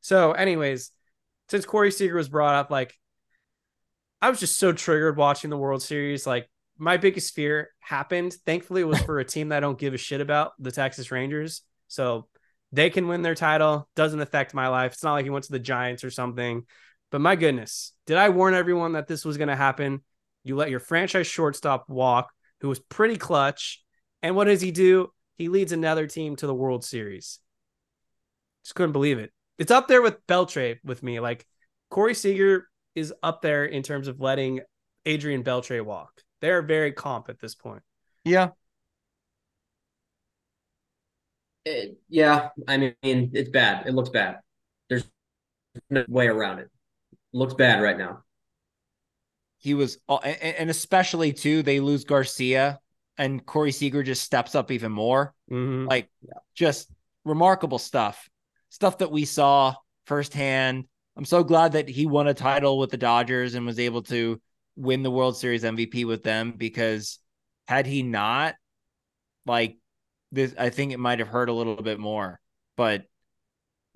[0.00, 0.90] So, anyways,
[1.48, 2.92] since Corey Seager was brought up, like
[4.20, 6.26] I was just so triggered watching the World Series.
[6.26, 8.34] Like my biggest fear happened.
[8.44, 11.12] Thankfully, it was for a team that I don't give a shit about, the Texas
[11.12, 11.62] Rangers.
[11.86, 12.26] So
[12.72, 13.88] they can win their title.
[13.94, 14.94] Doesn't affect my life.
[14.94, 16.64] It's not like he went to the Giants or something.
[17.12, 20.02] But my goodness, did I warn everyone that this was going to happen?
[20.46, 22.30] You let your franchise shortstop walk,
[22.60, 23.82] who was pretty clutch.
[24.22, 25.10] And what does he do?
[25.36, 27.40] He leads another team to the World Series.
[28.64, 29.32] Just couldn't believe it.
[29.58, 31.20] It's up there with Beltré with me.
[31.20, 31.46] Like
[31.90, 34.60] Corey Seager is up there in terms of letting
[35.04, 36.12] Adrian Beltré walk.
[36.40, 37.82] They're very comp at this point.
[38.24, 38.50] Yeah.
[41.64, 43.86] It- yeah, I mean, it's bad.
[43.86, 44.38] It looks bad.
[44.88, 45.04] There's
[45.90, 46.70] no way around it.
[47.32, 48.22] looks bad right now.
[49.66, 52.78] He was, and and especially too, they lose Garcia
[53.18, 55.34] and Corey Seager just steps up even more.
[55.50, 55.88] Mhm.
[55.88, 56.08] Like,
[56.54, 56.88] just
[57.24, 58.30] remarkable stuff,
[58.68, 60.84] stuff that we saw firsthand.
[61.16, 64.40] I'm so glad that he won a title with the Dodgers and was able to
[64.76, 67.18] win the World Series MVP with them because
[67.66, 68.54] had he not,
[69.46, 69.78] like
[70.30, 72.38] this, I think it might have hurt a little bit more.
[72.76, 73.06] But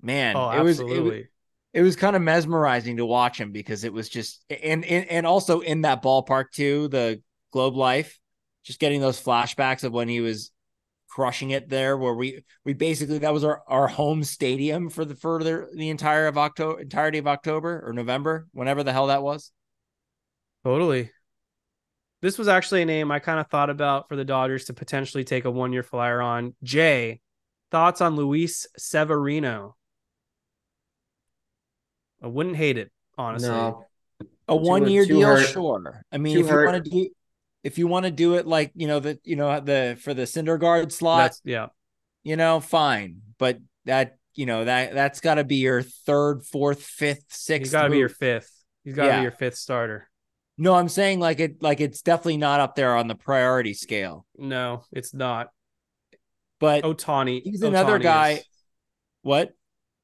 [0.01, 1.19] man, Oh, it was it, was- absolutely.
[1.21, 1.30] it
[1.79, 5.61] was kind of mesmerizing to watch him because it was just and and, and also
[5.61, 8.19] in that ballpark too, the Globe Life,
[8.63, 10.51] just getting those flashbacks of when he was
[11.09, 15.15] crushing it there where we we basically that was our our home stadium for the
[15.15, 19.23] further the, the entire of October entirety of October or November, whenever the hell that
[19.23, 19.51] was.
[20.63, 21.09] Totally.
[22.21, 25.23] This was actually a name I kind of thought about for the Dodgers to potentially
[25.23, 26.53] take a one year flyer on.
[26.61, 27.19] Jay,
[27.71, 29.75] thoughts on Luis Severino?
[32.21, 33.49] I wouldn't hate it, honestly.
[33.49, 33.85] No,
[34.47, 35.47] A one year deal, hurt.
[35.47, 36.03] sure.
[36.11, 37.09] I mean, Too if you want to do
[37.63, 40.23] if you want to do it like, you know, the you know, the for the
[40.23, 41.67] Syndergaard slot, That's yeah.
[42.23, 43.21] you know, fine.
[43.37, 47.67] But that, you know, that that's got to be your third, fourth, fifth, sixth.
[47.67, 48.51] He's got to be your fifth.
[48.83, 49.17] He's got to Yeah.
[49.19, 50.09] be your fifth starter.
[50.57, 54.25] No, I'm saying like it, like it's definitely not up there on the priority scale.
[54.37, 55.49] No, it's not.
[56.59, 57.41] But Ohtani.
[57.43, 58.29] he's another Ohtani guy.
[58.33, 58.45] is.
[59.23, 59.53] What?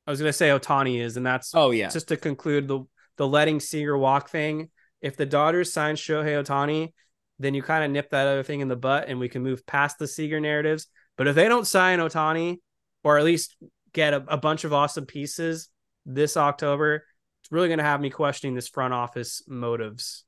[0.08, 2.86] I was gonna say Ohtani is, and that's Oh yeah, just to conclude the
[3.18, 4.70] the letting Seager walk thing.
[5.02, 6.94] If the Dodgers sign Shohei Ohtani,
[7.40, 9.66] then you kind of nip that other thing in the butt, and we can move
[9.66, 10.88] past the Seager narratives.
[11.18, 12.58] But if they don't sign Ohtani,
[13.04, 13.58] or at least
[13.94, 15.70] get a, a bunch of awesome pieces
[16.06, 17.04] this October,
[17.42, 20.24] it's really gonna have me questioning this front office motives.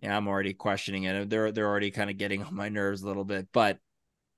[0.00, 0.14] yeah.
[0.14, 1.30] I'm already questioning it.
[1.30, 3.48] They're they're already kind of getting on my nerves a little bit.
[3.52, 3.78] But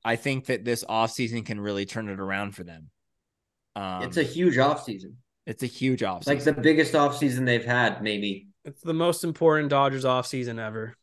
[0.05, 2.91] I think that this offseason can really turn it around for them.
[3.77, 5.15] Um, it's a huge offseason.
[5.47, 6.27] it's a huge offseason.
[6.27, 8.49] Like the biggest offseason they've had, maybe.
[8.65, 10.95] It's the most important Dodgers offseason ever.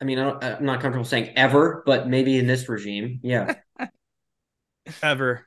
[0.00, 3.54] I mean, I don't, I'm not comfortable saying ever, but maybe in this regime, yeah.
[5.02, 5.46] ever.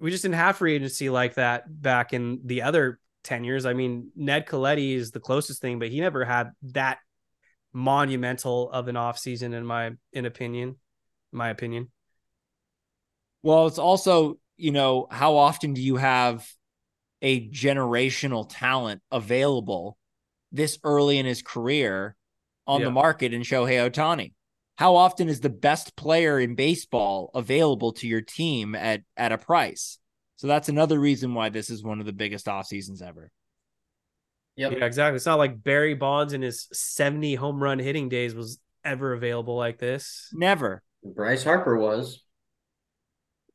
[0.00, 3.66] We just didn't have free agency like that back in the other 10 years.
[3.66, 6.98] I mean, Ned Colletti is the closest thing, but he never had that
[7.72, 10.76] monumental of an offseason in my in opinion.
[11.32, 11.90] My opinion.
[13.48, 16.46] Well, it's also, you know, how often do you have
[17.22, 19.96] a generational talent available
[20.52, 22.14] this early in his career
[22.66, 22.88] on Yeah.
[22.88, 24.34] the market in Shohei Ohtani?
[24.76, 29.38] How often is the best player in baseball available to your team at at a
[29.38, 29.98] price?
[30.36, 33.30] So that's another reason why this is one of the biggest off seasons ever.
[34.56, 34.72] Yep.
[34.72, 35.16] Yeah, exactly.
[35.16, 39.56] It's not like Barry Bonds in his 70 home run hitting days was ever available
[39.56, 40.28] like this.
[40.34, 40.82] Never.
[41.02, 42.22] Bryce Harper was.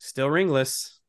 [0.04, 1.00] Still ringless.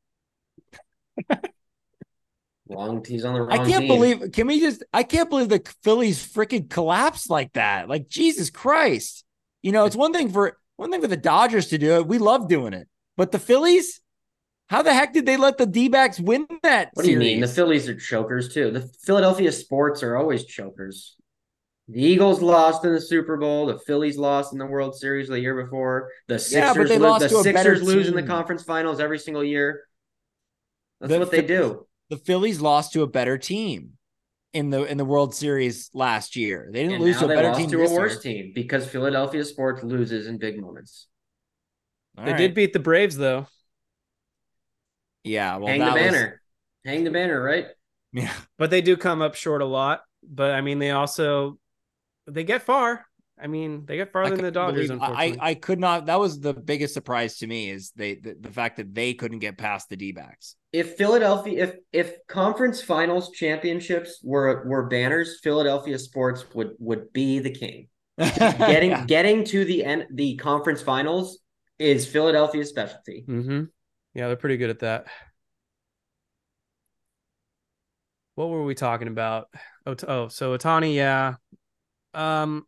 [2.69, 3.87] Long He's on the wrong I can't team.
[3.89, 7.89] believe can we just I can't believe the Phillies freaking collapsed like that.
[7.89, 9.25] Like Jesus Christ.
[9.61, 12.07] You know, it's one thing for one thing for the Dodgers to do it.
[12.07, 12.87] We love doing it.
[13.17, 13.99] But the Phillies,
[14.69, 17.41] how the heck did they let the D-backs win that What do you mean?
[17.41, 17.49] The?
[17.49, 18.71] Phillies are chokers too.
[18.71, 21.17] The Philadelphia sports are always chokers.
[21.88, 23.67] The Eagles lost in the Super Bowl.
[23.67, 26.09] The Phillies lost in the World Series the year before.
[26.27, 28.99] The Sixers, Yeah, lo- lost the to a better Sixers lose in the conference finals
[28.99, 29.83] every single year.
[30.99, 31.88] That's The what they Phillies- do.
[32.09, 33.97] the Phillies lost to a better team
[34.53, 36.69] in the in the World Series last year.
[36.71, 38.33] They didn't And lose to a they better lost team to this a worse year.
[38.43, 41.07] team because Philadelphia sports loses in big moments.
[42.17, 42.38] All they right.
[42.38, 43.45] did beat the Braves though.
[45.23, 46.41] Yeah, well, Hang the that was- banner.
[46.86, 47.65] Hang the banner, right?
[48.13, 48.33] yeah.
[48.57, 50.01] but they do come up short a lot.
[50.23, 51.59] But I mean, they also
[52.28, 53.05] they get far.
[53.38, 54.88] I mean, they get farther than the couldn't Dodgers.
[54.88, 55.01] believe-
[55.41, 56.05] I, I could not.
[56.05, 59.39] That was the biggest surprise to me is they the, the fact that they couldn't
[59.39, 60.55] get past the D backs.
[60.71, 67.39] If Philadelphia, if if conference finals championships were were banners, Philadelphia sports would would be
[67.39, 67.89] the king.
[68.17, 69.05] Getting Yeah.
[69.05, 71.39] getting to the end the conference finals
[71.78, 73.26] is Philadelphia's specialty.
[73.28, 73.63] Mm-hmm.
[74.13, 75.07] Yeah, they're pretty good at that.
[78.36, 79.47] What were we talking about?
[79.86, 81.36] Oh, oh, so Ohtani, yeah.
[82.16, 82.66] Um,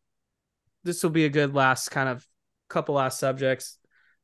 [0.84, 2.26] this will be a good last kind of
[2.70, 3.78] couple last subjects.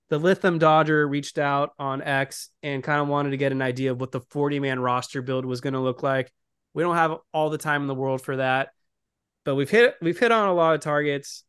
[0.10, 3.92] The Lithium Dodger reached out on X and kind of wanted to get an idea
[3.92, 6.32] of what the 40 man roster build was going to look like.
[6.74, 8.70] We don't have all the time in the world for that,
[9.46, 11.44] but we've hit we've hit on a lot of targets.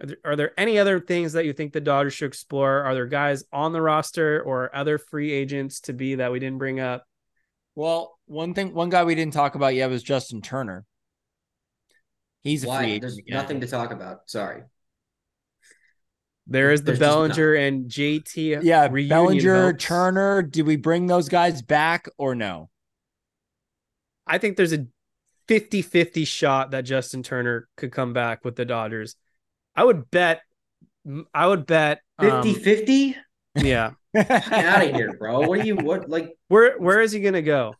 [0.00, 2.84] Are there, are there any other things that you think the Dodgers should explore?
[2.84, 6.58] Are there guys on the roster or other free agents to be that we didn't
[6.58, 7.04] bring up?
[7.74, 10.84] Well, one thing, one guy we didn't talk about yet was Justin Turner.
[12.42, 13.02] He's a free agent.
[13.02, 13.36] There's again.
[13.36, 14.30] nothing to talk about.
[14.30, 14.62] Sorry.
[16.46, 18.62] There is the There's Bellinger and JT.
[18.62, 19.84] Yeah, reunion Bellinger, hopes.
[19.84, 20.42] Turner.
[20.42, 22.70] Do we bring those guys back or no?
[24.26, 24.86] I think there's a
[25.48, 29.16] 50 50 shot that Justin Turner could come back with the Dodgers.
[29.76, 30.40] I would bet,
[31.34, 33.16] I would bet 50 um, 50?
[33.56, 33.90] yeah.
[34.14, 35.40] Get out of here, bro.
[35.40, 37.74] What are you what like Where where is he gonna go?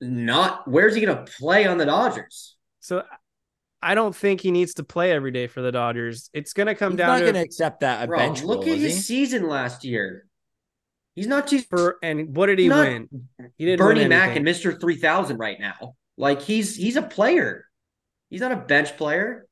[0.00, 2.56] not where's he gonna play on the Dodgers?
[2.80, 3.02] So
[3.84, 6.30] I don't think he needs to play every day for the Dodgers.
[6.32, 8.62] It's gonna come He's down not to going to accept that a Bro, bench look
[8.64, 9.00] role, at his he?
[9.00, 10.26] season last year.
[11.14, 13.08] He's not too for and what did he win?
[13.56, 14.80] He didn't Bernie win Mac and Mr.
[14.80, 15.94] 3000 right now.
[16.16, 17.66] Like he's he's a player.
[18.30, 19.46] He's not a bench player.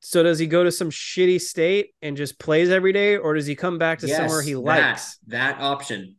[0.00, 3.46] So does he go to some shitty state and just plays every day, or does
[3.46, 5.18] he come back to Yes, somewhere he that- likes?
[5.26, 6.16] that option.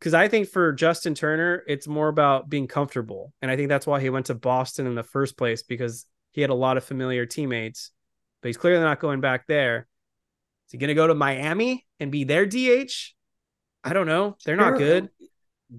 [0.00, 3.86] Because I think for Justin Turner, it's more about being comfortable, and I think that's
[3.86, 6.84] why he went to Boston in the first place because he had a lot of
[6.84, 7.90] familiar teammates.
[8.40, 9.86] But he's clearly not going back there.
[10.66, 13.12] Is he going to go to Miami and be their DH?
[13.84, 14.36] I don't know.
[14.44, 15.10] They're not good.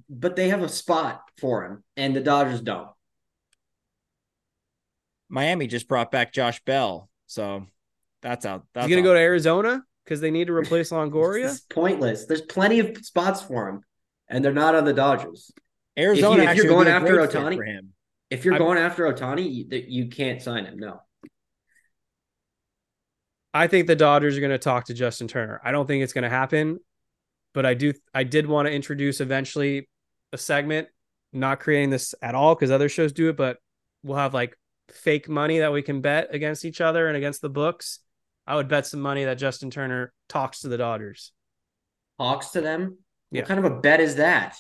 [0.10, 2.90] But they have a spot for him, and the Dodgers don't.
[5.30, 7.66] Miami just brought back Josh Bell, so
[8.22, 8.66] that's out.
[8.74, 11.46] That's He's going to go to Arizona because they need to replace Longoria.
[11.46, 12.26] It's pointless.
[12.26, 13.82] There's plenty of spots for him,
[14.32, 15.52] and they're not on the Dodgers.
[15.98, 16.44] Arizona.
[16.44, 17.90] if actually you're going after Ohtani, for him.
[18.30, 20.78] If you're I'm- going after Ohtani, you, you can't sign him.
[20.78, 21.02] No.
[23.54, 25.60] I think the Dodgers are going to talk to Justin Turner.
[25.64, 26.80] I don't think it's going to happen,
[27.54, 27.94] but I do.
[28.14, 29.90] I did want to introduce eventually
[30.32, 30.88] a segment,
[31.34, 33.58] not creating this at all because other shows do it, but
[34.04, 34.58] we'll have like
[34.90, 38.00] fake money that we can bet against each other and against the books.
[38.48, 41.32] I would bet some money that Justin Turner talks to the Dodgers
[42.20, 42.98] Talks to them.
[43.32, 43.42] Yeah.
[43.42, 44.56] What kind of a bet is that?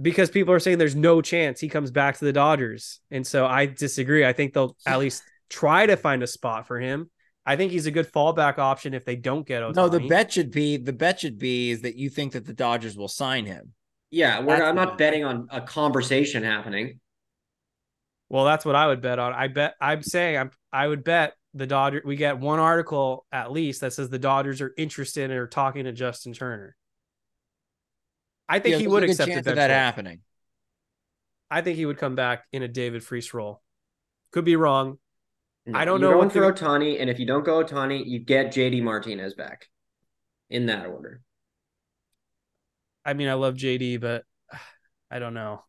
[0.00, 3.46] because people are saying there's no chance he comes back to the Dodgers, and so
[3.46, 4.24] I disagree.
[4.24, 7.10] I think they'll at least try to find a spot for him.
[7.44, 9.76] I think he's a good fallback option if they don't get Ohtani.
[9.76, 12.52] No, the bet should be the bet should be is that you think that the
[12.52, 13.72] Dodgers will sign him.
[14.10, 17.00] Yeah, we're, I'm not betting on a conversation happening.
[18.28, 19.32] Well, that's what I would bet on.
[19.32, 23.50] I bet I'm saying I'm I would bet the Dodgers we get one article at
[23.50, 26.76] least that says the Dodgers are interested or talking to Justin Turner.
[28.48, 30.20] I think Yeah, he would accept of that happening.
[31.50, 33.62] I think he would come back in a David Freese role.
[34.32, 34.98] Could be wrong.
[35.64, 38.18] No, I don't know going for the- Ohtani, and if you don't go Ohtani, you
[38.20, 39.68] get JD Martinez back
[40.48, 41.22] in that order.
[43.04, 44.24] I mean, I love JD, but
[45.10, 45.62] I don't know.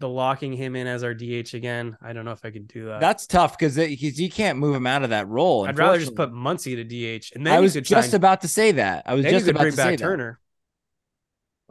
[0.00, 2.86] The locking him in as our DH again, I don't know if I could do
[2.86, 3.00] that.
[3.00, 5.66] That's tough because you can't move him out of that role.
[5.66, 8.48] I'd rather just put Muncy to DH, and then I was just sign, about to
[8.48, 9.04] say that.
[9.06, 10.04] I was just about bring to say back that.
[10.04, 10.40] Turner.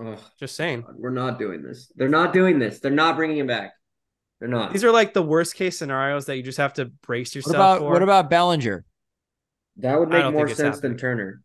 [0.03, 0.85] Ugh, Just saying.
[0.97, 1.91] we're not doing this.
[1.95, 2.79] They're not doing this.
[2.79, 3.73] They're not bringing him back.
[4.39, 4.73] They're not.
[4.73, 7.55] These are like the worst case scenarios that you just have to brace What yourself
[7.55, 7.91] about for.
[7.91, 8.85] what about Bellinger?
[9.77, 10.81] that would make more sense happening.
[10.93, 11.41] than Turner.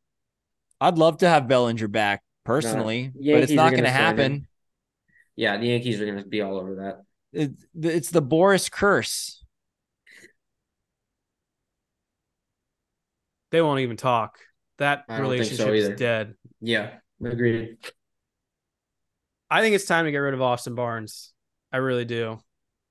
[0.81, 4.33] I'd love to have Bellinger back personally, but it's not going to happen.
[4.33, 4.49] him.
[5.37, 7.03] Yeah, the Yankees are going to be all over that.
[7.33, 9.45] It, it's the Boras curse.
[13.51, 14.39] they won't even talk.
[14.79, 16.35] That I so relationship is dead.
[16.61, 16.91] Yeah,
[17.25, 17.79] agreed.
[19.51, 21.33] I think it's time to get rid of Austin Barnes.
[21.73, 22.39] I really do.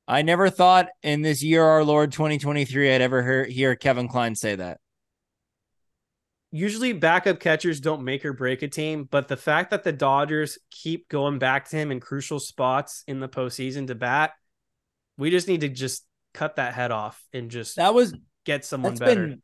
[0.07, 4.35] I never thought in this year, our Lord 2023, I'd ever hear, hear Kevin Klein
[4.35, 4.79] say that.
[6.51, 10.57] Usually backup catchers don't make or break a team, but the fact that the Dodgers
[10.71, 14.31] keep going back to him in crucial spots in the postseason to bat,
[15.17, 18.13] we just need to just cut that head off and just That was
[18.45, 19.27] get someone better.
[19.27, 19.41] been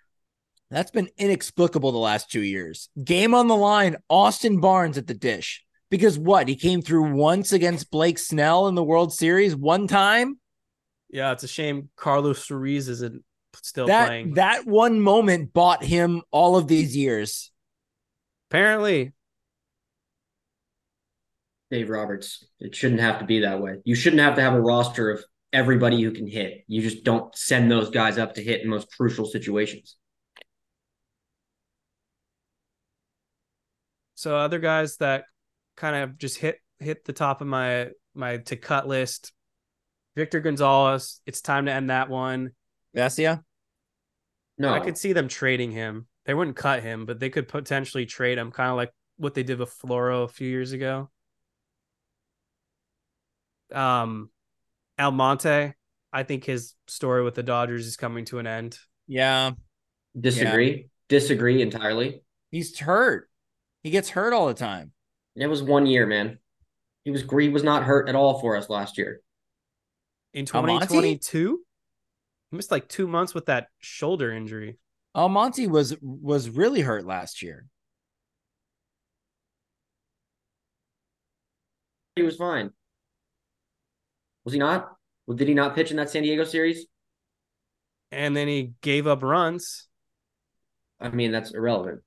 [0.72, 2.90] that's been inexplicable the last two years.
[3.04, 5.64] Game on the line, Austin Barnes at the dish.
[5.94, 6.48] Because what?
[6.48, 10.40] He came through once against Blake Snell in the World Series, one time.
[11.12, 13.24] Yeah, it's a shame Carlos Ruiz isn't
[13.62, 14.34] still that playing.
[14.34, 17.52] that one moment bought him all of these years.
[18.50, 19.14] Apparently,
[21.70, 22.44] Dave Roberts.
[22.60, 23.76] It shouldn't have to be that way.
[23.86, 25.24] You shouldn't have to have a roster of
[25.54, 26.64] everybody who can hit.
[26.68, 29.96] You just don't send those guys up to hit in most crucial situations.
[34.16, 35.26] so other guys that
[35.76, 39.32] kind of just hit hit the top of my my to cut list.
[40.16, 41.22] Victor Gonzalez.
[41.26, 42.52] It's time to end that one.
[42.96, 43.44] Vesia?
[44.58, 46.08] No, I could see them trading him.
[46.26, 49.44] They wouldn't cut him, but they could potentially trade him, kind of like what they
[49.44, 51.10] did with Floro a few years ago.
[53.74, 54.30] Um,
[55.00, 55.74] Almonte,
[56.14, 58.78] I think his story with the Dodgers is coming to an end.
[59.08, 59.52] Yeah.
[60.18, 60.90] disagree.
[61.10, 62.22] Disagree entirely.
[62.52, 63.30] He's hurt.
[63.82, 64.92] He gets hurt all the time.
[65.36, 66.38] It was one year, man.
[67.04, 69.22] He was he was not hurt at all for us last year.
[70.34, 71.60] In 2022,
[72.52, 74.78] he missed like two months with that shoulder injury.
[75.16, 77.68] Almonte was was really hurt last year.
[82.16, 82.72] He was fine.
[84.46, 84.92] Was he not?
[85.26, 86.86] Well, did he not pitch in that San Diego series?
[88.12, 89.88] And then he gave up runs.
[91.00, 92.02] I mean, that's irrelevant.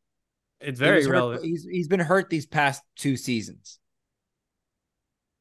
[0.60, 1.44] It's He very hurt- relevant.
[1.44, 3.78] He's he's been hurt these past two seasons.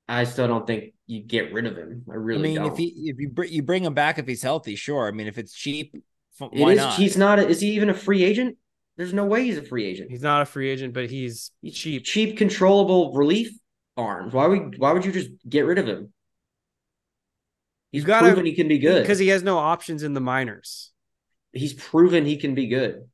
[0.08, 2.04] I still don't think you get rid of him.
[2.10, 2.72] I really I mean, don't.
[2.72, 5.08] if he if you br- you bring him back if he's healthy, sure.
[5.08, 5.96] I mean, if it's cheap,
[6.40, 6.94] f- It why is- not?
[6.96, 7.40] He's not.
[7.40, 8.58] A, is he even a free agent?
[8.98, 10.10] There's no way he's a free agent.
[10.12, 12.04] He's not a free agent, but he's He's cheap.
[12.06, 13.52] cheap, controllable relief
[13.98, 14.34] arms.
[14.34, 16.14] Why would why would you just get rid of him?
[17.92, 19.02] He's You gotta- proven he can be good.
[19.02, 20.92] because he has no options in the minors.
[21.54, 23.10] he's proven he can be good.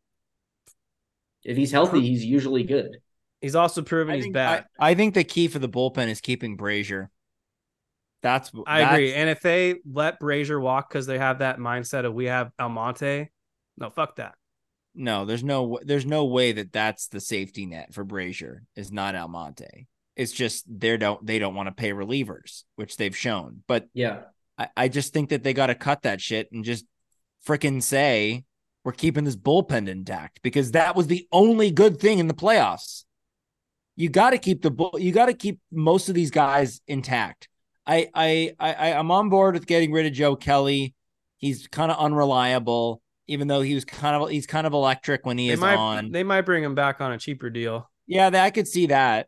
[1.44, 2.98] If he's healthy, he's usually good.
[3.40, 4.66] He's also proven I he's think, bad.
[4.80, 7.08] I, I think the key for the bullpen is keeping Brasier.
[8.22, 9.14] That's I, that's- agree.
[9.14, 13.30] And if they let Brasier walk because they have that mindset of we have Almonte,
[13.78, 14.36] no, fuck that.
[14.94, 19.16] No, there's no there's no way that that's the safety net for Brasier is not
[19.16, 19.88] Almonte.
[20.18, 23.64] It's just they don't they don't want to pay relievers, which they've shown.
[23.68, 24.24] But Yeah.
[24.58, 26.86] I, I just think that they got to cut that shit and just
[27.48, 28.44] freaking say
[28.84, 33.06] we're keeping this bullpen intact because that was the only good thing in the playoffs.
[33.96, 34.96] You got to keep the bull.
[34.98, 37.48] You got to keep most of these guys intact.
[37.86, 40.96] I I I I'm on board with getting rid of Joe Kelly.
[41.38, 45.38] He's kind of unreliable, even though he was kind of he's kind of electric when
[45.38, 46.12] he They is might on.
[46.12, 47.90] they might bring him back on a cheaper deal.
[48.08, 49.28] Yeah, I could see that.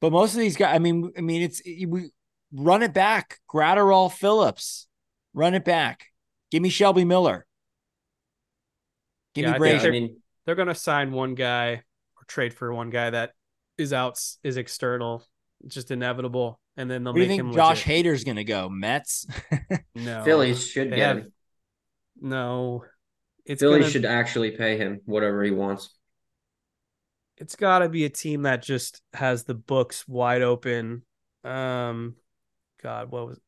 [0.00, 2.10] But most of these guys, I mean, I mean, it's we
[2.52, 3.38] run it back.
[3.50, 4.86] Graterol Phillips,
[5.34, 6.06] run it back.
[6.50, 7.46] Give me Shelby Miller.
[9.36, 9.86] Give Yeah, I me think Brasier.
[9.86, 11.74] I mean, They're gonna sign one guy
[12.16, 13.32] or trade for one guy that
[13.78, 15.24] is out is external.
[15.64, 16.60] It's just inevitable.
[16.76, 18.04] And then they'll Where do make you think him Josh legit.
[18.06, 18.68] Hader's gonna go?
[18.68, 19.26] Mets.
[19.94, 20.22] No.
[20.24, 21.32] Phillies should They get have- him.
[22.20, 22.84] No.
[23.46, 25.88] It's Phillies gonna, should actually pay him whatever he wants.
[27.38, 31.02] it's got to be a team that just has the books wide open.
[31.44, 32.16] Um,
[32.82, 33.40] God, what was?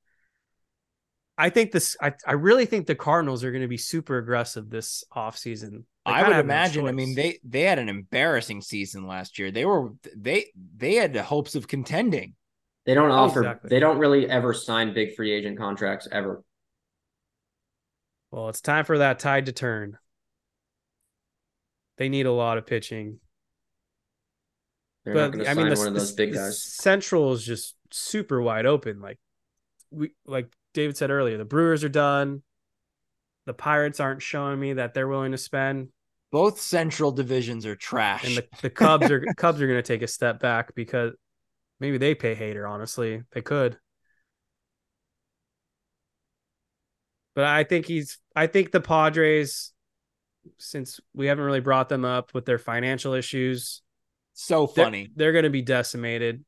[1.41, 1.97] I think this.
[2.03, 5.84] I, I really think the Cardinals are going to be super aggressive this offseason.
[6.05, 6.86] They I would have no imagine.
[6.89, 9.53] I mean, they they had an embarrassing season last year.
[9.53, 12.34] They were they they had the hopes of contending.
[12.86, 13.41] They don't offer.
[13.41, 13.68] Exactly.
[13.68, 16.43] They don't really ever sign big free agent contracts ever.
[18.32, 19.97] Well, it's time for that tide to turn.
[21.99, 23.18] They need a lot of pitching,
[25.05, 26.62] They're but going I sign mean, the, one of those the- big the guys.
[26.62, 29.01] Central is just super wide open.
[29.01, 29.18] Like
[29.91, 30.49] we, like
[30.79, 32.41] David said earlier, the Brewers are done.
[33.47, 35.89] The Pirates aren't showing me that they're willing to spend.
[36.31, 38.24] Both Central divisions are trash.
[38.24, 41.14] and the, the Cubs are Cubs are going to take a step back because
[41.81, 42.70] maybe they pay Hader.
[42.70, 43.76] Honestly, they could.
[47.35, 48.20] But I think he's.
[48.37, 49.72] I think the Padres,
[50.59, 53.83] since we haven't really brought them up with their financial issues,
[54.33, 55.11] so they're- funny.
[55.16, 56.45] They're, going to be decimated.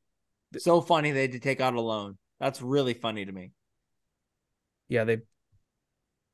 [0.58, 2.16] So funny they had to take out a loan.
[2.38, 3.50] That's really funny to me.
[4.90, 5.18] Yeah, they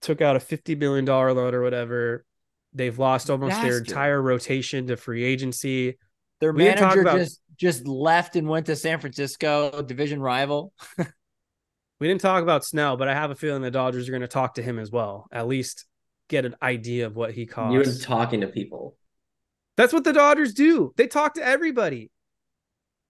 [0.00, 2.24] took out a fifty million dollar loan or whatever.
[2.72, 5.98] They've lost almost their entire rotation to free agency.
[6.40, 10.72] Their We manager about- just just left and went to San Francisco, division rival.
[11.98, 14.28] We didn't talk about Snell, but I have a feeling the Dodgers are going to
[14.28, 15.26] talk to him as well.
[15.32, 15.86] At least
[16.28, 17.72] get an idea of what he costs.
[17.72, 18.98] You and talking to people.
[19.78, 20.92] That's what the Dodgers do.
[20.96, 22.10] They talk to everybody.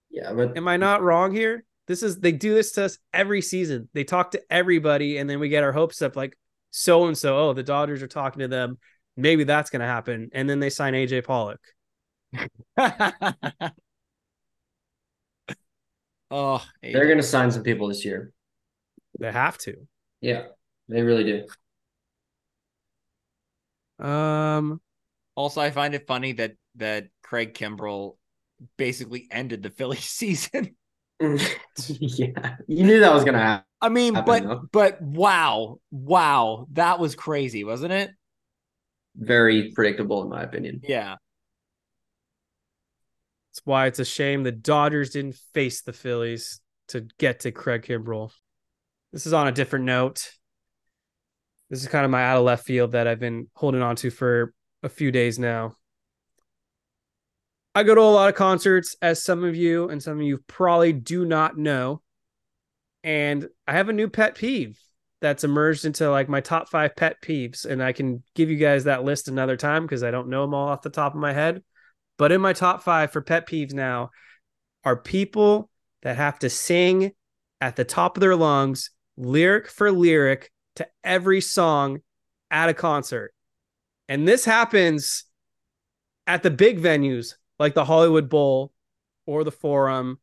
[0.09, 1.65] Yeah, but Am I not wrong here?
[1.87, 3.89] This is they do this to us every season.
[3.93, 6.37] They talk to everybody, and then we get our hopes up like
[6.71, 7.37] so and so.
[7.37, 8.77] Oh, the Dodgers are talking to them.
[9.15, 11.59] Maybe that's going to happen, and then they sign AJ Pollock.
[16.31, 18.31] oh, they're going to sign some people this year.
[19.19, 19.87] They have to.
[20.21, 20.47] Yeah,
[20.87, 21.23] they really
[23.99, 24.05] do.
[24.05, 24.81] Um,
[25.35, 28.17] Also, I find it funny that that Craig Kimbrel
[28.77, 30.76] basically ended the Philly season.
[31.87, 33.65] yeah, you knew that was gonna happen.
[33.81, 34.61] I mean, Happen, but though.
[34.71, 38.11] but wow, wow, that was crazy, wasn't it?
[39.15, 40.81] Very predictable, in my opinion.
[40.83, 41.15] Yeah.
[43.51, 47.83] that's why it's a shame the Dodgers didn't face the Phillies to get to Craig
[47.83, 48.31] Kimbrel.
[49.11, 50.31] This is on a different note.
[51.69, 54.09] This is kind of my out of left field that I've been holding on to
[54.09, 54.53] for
[54.83, 55.75] a few days now.
[57.77, 60.39] I go to a lot of concerts, as some of you and some of you
[60.47, 62.01] probably do not know.
[63.03, 64.79] And I have a new pet peeve
[65.21, 67.65] that's emerged into like my top five pet peeves.
[67.65, 70.55] And I can give you guys that list another time because I don't know them
[70.55, 71.61] all off the top of my head.
[72.17, 74.09] But in my top five for pet peeves now
[74.83, 75.69] are people
[76.01, 77.11] that have to sing
[77.61, 81.99] at the top of their lungs, lyric for lyric, to every song
[82.49, 83.35] at a concert.
[84.09, 85.25] And this happens
[86.25, 88.71] at the big venues like the Hollywood Bowl
[89.25, 90.19] or the Forum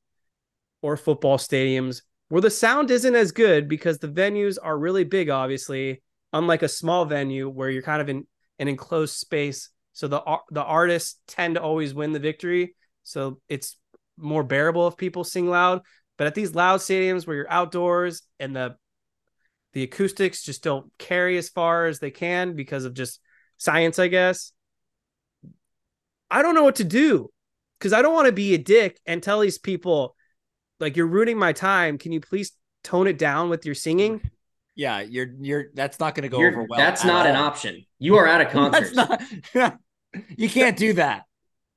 [0.83, 5.31] or football stadiums where the sound isn't as good because the venues are really big,
[5.31, 8.27] obviously, unlike a small venue where you're kind of in
[8.59, 9.71] an enclosed space.
[9.93, 12.75] So the the artists tend to always win the victory.
[13.05, 13.77] So it's
[14.17, 15.83] more bearable if people sing loud.
[16.17, 18.77] But at these loud stadiums where you're outdoors and the
[19.73, 23.21] the acoustics just don't carry as far as they can because of just
[23.59, 24.53] science, I guess.
[26.31, 27.31] I don't know what to do
[27.79, 30.17] because I don't want to be a dick and tell these people,
[30.81, 31.99] like, you're ruining my time.
[31.99, 32.53] Can you please
[32.83, 34.21] tone it down with your singing?
[34.77, 36.79] Yeah, you're you're that's not going to go You're- over well.
[36.79, 37.85] that's at not an option.
[37.99, 38.93] You are at a concert.
[38.95, 39.79] That's not.
[40.37, 41.23] you can't do that.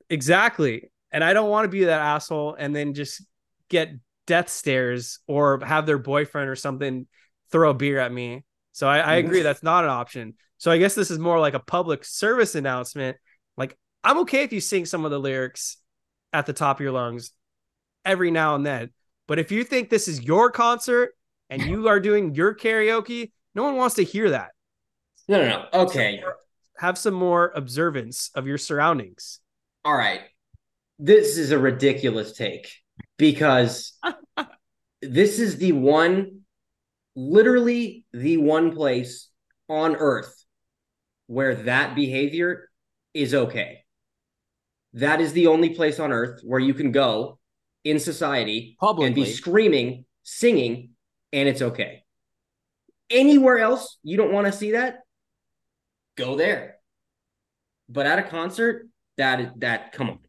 [0.10, 0.90] Exactly.
[1.12, 3.22] And I don't want to be that asshole and then just
[3.70, 3.92] get
[4.26, 7.08] death stares or have their boyfriend or something
[7.52, 8.44] throw a beer at me.
[8.74, 9.28] So I, I mm-hmm.
[9.28, 10.36] agree that's not an option.
[10.58, 13.18] So I guess this is more like a public service announcement.
[14.04, 15.78] I'm okay if you sing some of the lyrics
[16.34, 17.32] at the top of your lungs
[18.06, 18.92] every now and then.
[19.28, 21.12] But if you think this is your concert
[21.50, 24.52] and you are doing your karaoke, no one wants to hear that.
[25.28, 25.82] No, no, no.
[25.82, 26.24] Okay.
[26.78, 29.40] Have some more observance of your surroundings.
[29.84, 30.22] All right.
[31.00, 32.72] This is a ridiculous take
[33.18, 33.94] because
[35.02, 36.42] this is the one,
[37.16, 39.30] literally the one place
[39.70, 40.46] on earth
[41.28, 42.70] where that behavior
[43.14, 43.84] is okay.
[44.98, 47.38] That is the only place on earth where you can go
[47.84, 50.90] in society and be screaming, singing,
[51.32, 52.04] and it's okay.
[53.12, 55.02] Anywhere else you don't want to see that,
[56.16, 56.78] go there.
[57.88, 58.88] But at a concert,
[59.18, 60.20] that that come on.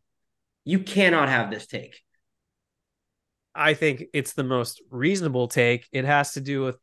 [0.67, 2.03] You cannot have this take.
[3.55, 5.89] I think it's the most reasonable take.
[5.93, 6.77] It has to do with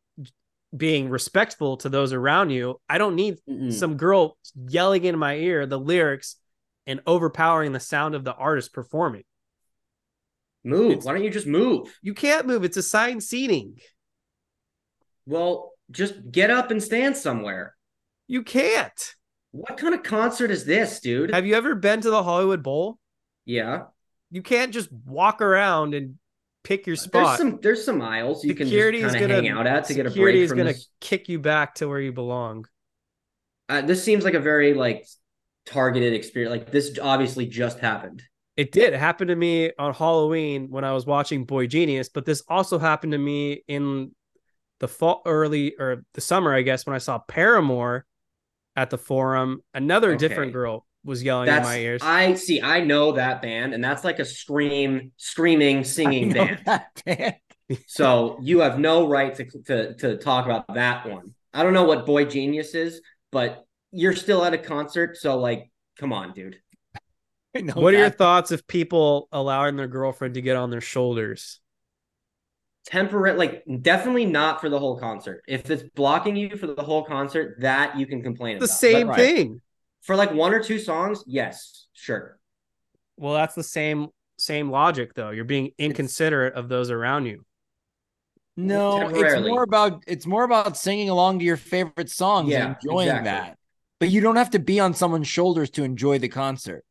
[0.76, 2.82] being respectful to those around you.
[2.90, 3.72] I don't need Mm-mm.
[3.72, 6.38] some girl yelling in my ear the lyrics
[6.88, 9.24] and overpowering the sound of the artist performing.
[10.64, 10.92] Move.
[10.92, 11.98] It's- Why don't you just move?
[12.02, 12.64] You can't move.
[12.64, 13.80] It's assigned seating.
[15.26, 17.76] Well, just get up and stand somewhere.
[18.28, 19.16] You can't.
[19.52, 21.34] What kind of concert is this, dude?
[21.34, 23.00] Have you ever been to the Hollywood Bowl?
[23.46, 23.84] yeah.
[24.32, 26.16] You can't just walk around and
[26.64, 27.38] pick your There's spot.
[27.38, 30.02] some there's some aisles you security can just kind of hang out at to get
[30.02, 30.14] a break.
[30.14, 32.66] security is from gonna kick you back to where you belong.
[33.70, 35.06] Uh, this seems like a very like
[35.66, 36.52] targeted experience.
[36.52, 38.24] Like this obviously just happened.
[38.58, 42.44] It did it happened to me on Halloween when I was watching boygenius, but this
[42.48, 44.12] also happened to me in
[44.80, 48.06] the fall, early or the summer, I guess, when I saw Paramore
[48.76, 49.62] at the Forum.
[49.74, 52.02] Another different girl was yelling That's in my ears.
[52.04, 52.62] I see.
[52.62, 56.62] I know that band, and that's like a scream, screaming, singing band.
[57.06, 57.36] band.
[57.88, 61.34] So you have no right to, to to talk about that one.
[61.52, 63.02] I don't know what boygenius is,
[63.32, 63.65] but
[63.96, 66.58] you're still at a concert, so like, come on, dude.
[67.56, 70.82] I know what are your thoughts of people allowing their girlfriend to get on their
[70.82, 71.60] shoulders?
[72.86, 75.42] Temporary, like, definitely not for the whole concert.
[75.48, 78.78] If it's blocking you for the whole concert, that you can complain The about.
[78.80, 79.62] same But thing.
[80.02, 82.40] for like one or two songs, yes, sure.
[83.18, 85.32] Well, that's the same same logic though.
[85.32, 87.46] You're being inconsiderate of those around you.
[88.58, 92.78] No, it's more about it's more about singing along to your favorite songs Yeah, and
[92.82, 93.24] enjoying exactly.
[93.24, 93.58] that.
[94.06, 96.86] But you don't have to be on someone's shoulders to enjoy the concert.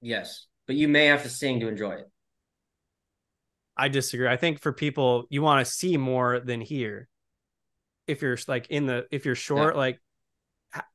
[0.00, 2.08] Yes, but you may have to sing to enjoy it.
[3.76, 4.28] I disagree.
[4.28, 7.08] I think for people you want to see more than hear.
[8.06, 10.00] If you're like in the if you're short, like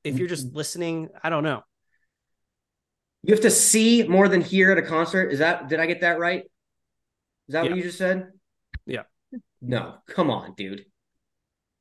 [0.05, 0.55] if you're just mm-hmm.
[0.55, 1.61] listening, I don't know.
[3.23, 5.33] You have to see more than hear at a concert.
[5.33, 6.43] Is that did I get that right?
[7.49, 7.71] Is that Yeah.
[7.71, 8.31] what you just said?
[8.85, 9.03] Yeah.
[9.61, 10.85] No, come on, dude.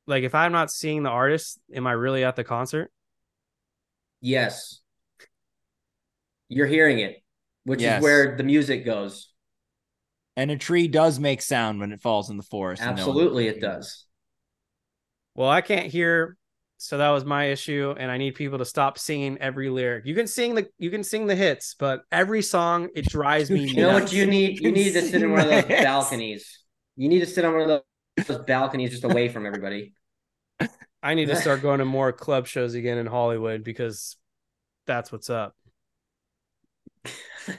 [0.08, 2.90] Like if I'm not seeing the artist, am I really at the concert?
[4.24, 4.80] Yes.
[6.48, 7.22] You're hearing it,
[7.64, 7.98] which Yes.
[7.98, 9.30] is where the music goes.
[10.34, 12.80] And a tree does make sound when it falls in the forest.
[12.82, 14.06] and no Absolutely, it does.
[15.34, 16.38] Well, I can't hear,
[16.78, 20.06] so that was my issue, and I need people to stop singing every lyric.
[20.06, 23.66] You can sing the you can sing the hits, but every song it drives me.
[23.66, 24.04] You know nuts.
[24.04, 24.58] what you need?
[24.62, 25.84] You need to sit in one of those Yes.
[25.84, 26.60] balconies.
[26.96, 29.92] You need to sit on one of those, those balconies just away from everybody.
[31.04, 34.16] I need to start going to more club shows again in Hollywood because
[34.86, 35.54] that's what's up.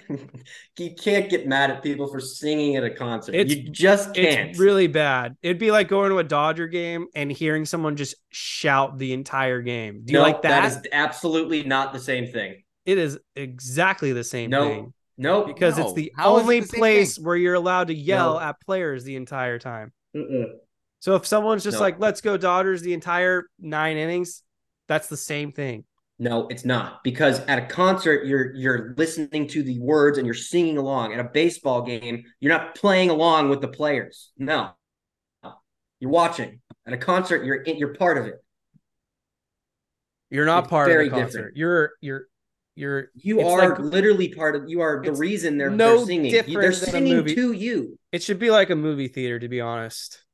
[0.80, 3.36] you can't get mad at people for singing at a concert.
[3.36, 4.50] It's- you just can't.
[4.50, 5.38] It's really bad.
[5.44, 9.62] It'd be like going to a Dodger game and hearing someone just shout the entire
[9.62, 10.02] game.
[10.04, 10.62] Do you no, like that?
[10.62, 12.64] That is absolutely not the same thing.
[12.86, 15.94] it is exactly the same No, thing no, because it's No.
[15.94, 17.26] the How is it only the place thing?
[17.26, 18.40] where you're allowed to yell No.
[18.40, 19.94] at players the entire time.
[20.16, 20.46] Mm-mm.
[21.06, 21.82] So if someone's just No.
[21.82, 24.42] like, "Let's go Dodgers" the entire nine innings,
[24.88, 25.84] that's the same thing.
[26.18, 30.34] No, it's not because at a concert you're you're listening to the words and you're
[30.34, 31.14] singing along.
[31.14, 34.32] At a baseball game, you're not playing along with the players.
[34.40, 34.72] No,
[36.00, 36.62] you're watching.
[36.88, 38.44] At a concert, you're in, you're part of it.
[40.32, 41.28] You're not It's part of the concert.
[41.38, 41.58] different.
[41.58, 42.28] You're you're
[42.74, 44.68] you're You are like- literally part of.
[44.68, 46.32] You are the reason they're, no they're singing.
[46.48, 48.00] They're singing to you.
[48.12, 50.25] it should be like a movie theater to be honest.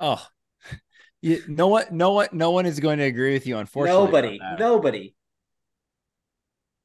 [0.00, 0.24] Oh,
[1.22, 3.58] you, no one, no one, no one is going to agree with you.
[3.58, 5.14] Unfortunately, Nobody, nobody.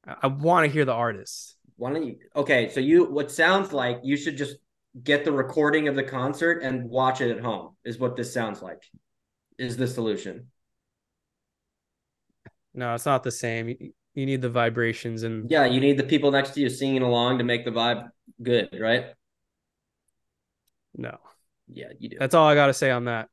[0.08, 1.56] I, I want to hear the artists.
[1.78, 2.18] Why don't you?
[2.36, 3.06] Okay, so you.
[3.06, 4.58] What sounds like you should just
[5.04, 7.76] get the recording of the concert and watch it at home.
[7.84, 8.84] Is what this sounds like.
[9.58, 10.48] Is the solution?
[12.74, 13.70] No, it's not the same.
[13.70, 17.02] You, you need the vibrations and Yeah, you need the people next to you singing
[17.02, 18.10] along to make the vibe
[18.42, 19.08] good, right?
[20.96, 21.18] no.
[21.72, 22.18] Yeah, you do.
[22.20, 23.30] That's all I got to say on that.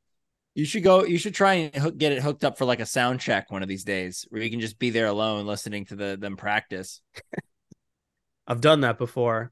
[0.55, 1.03] You should go.
[1.03, 3.61] You should try and hook, get it hooked up for like a sound check one
[3.61, 7.01] of these days, where you can just be there alone listening to the them practice.
[8.47, 9.51] I've done that before.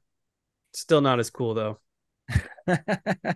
[0.74, 1.78] Still not as cool though.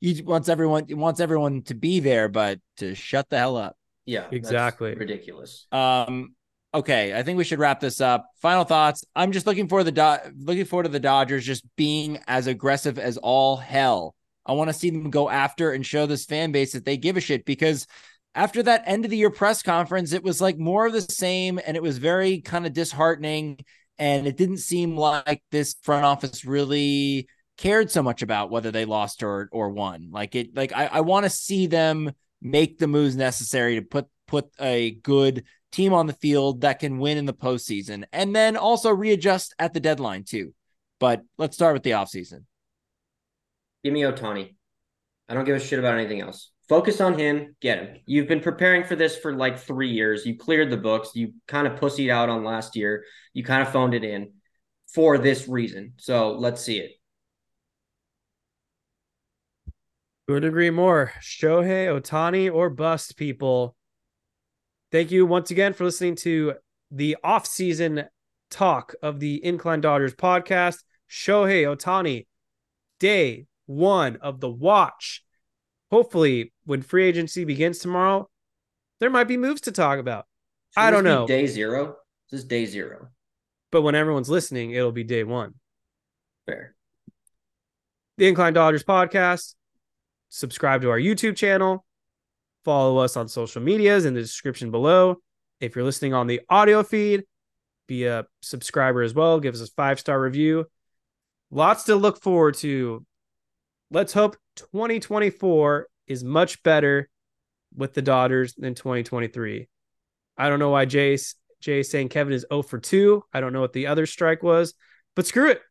[0.00, 3.76] you wants everyone wants everyone to be there, but to shut the hell up.
[4.04, 4.94] yeah, that's Exactly.
[4.94, 5.66] ridiculous.
[5.72, 6.34] Um.
[6.74, 8.26] Okay, I think we should wrap this up.
[8.42, 9.04] Final thoughts.
[9.14, 12.98] I'm just looking for the Do- looking forward to the Dodgers just being as aggressive
[12.98, 14.16] as all hell.
[14.46, 17.16] I want to see them go after and show this fan base that they give
[17.16, 17.86] a shit because
[18.34, 21.60] after that end of the year press conference, it was like more of the same
[21.64, 23.58] and it was very kind of disheartening.
[23.98, 28.84] And it didn't seem like this front office really cared so much about whether they
[28.84, 30.08] lost or or won.
[30.10, 32.12] Like it, like I, I want to see them
[32.42, 36.98] make the moves necessary to put put a good team on the field that can
[36.98, 40.54] win in the postseason and then also readjust at the deadline too.
[40.98, 42.44] But let's start with the offseason.
[43.84, 44.54] Give me Ohtani.
[45.28, 46.50] I don't give a shit about anything else.
[46.68, 47.54] Focus on him.
[47.60, 47.96] Get him.
[48.06, 50.24] You've been preparing for this for like three years.
[50.24, 51.10] You cleared the books.
[51.14, 53.04] You kind of pussied out on last year.
[53.34, 54.32] You kind of phoned it in
[54.94, 55.92] for this reason.
[55.98, 56.92] So let's see it.
[60.26, 61.12] Couldn't agree more.
[61.20, 63.76] Shohei Ohtani or bust, people.
[64.90, 66.54] Thank you once again for listening to
[66.90, 68.04] the off-season
[68.50, 70.78] talk of the Incline Dodgers podcast.
[71.10, 72.26] Shohei Ohtani,
[73.00, 75.22] day one of the watch.
[75.90, 78.28] Hopefully, when free agency begins tomorrow,
[79.00, 80.26] there might be moves to talk about.
[80.74, 81.26] Should I don't know.
[81.26, 81.96] Day zero.
[82.30, 83.08] This is day zero.
[83.70, 85.54] But when everyone's listening, it'll be day one.
[86.46, 86.74] Fair.
[88.18, 89.54] the Incline Dodgers podcast.
[90.28, 91.84] Subscribe to our YouTube channel.
[92.64, 95.16] Follow us on social medias in the description below.
[95.60, 97.24] If you're listening on the audio feed,
[97.86, 99.38] be a subscriber as well.
[99.38, 100.66] Give us a five star review.
[101.50, 103.04] Lots to look forward to.
[103.94, 107.08] Let's hope 2024 is much better
[107.76, 109.68] with the Dodgers than 2023.
[110.36, 113.22] I don't know why Jay's Jay saying Kevin is 0 for 2.
[113.32, 114.74] I don't know what the other strike was,
[115.14, 115.62] but screw it.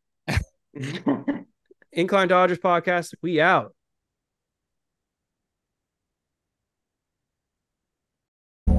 [1.91, 3.13] Incline Dodgers podcast.
[3.21, 3.75] We out.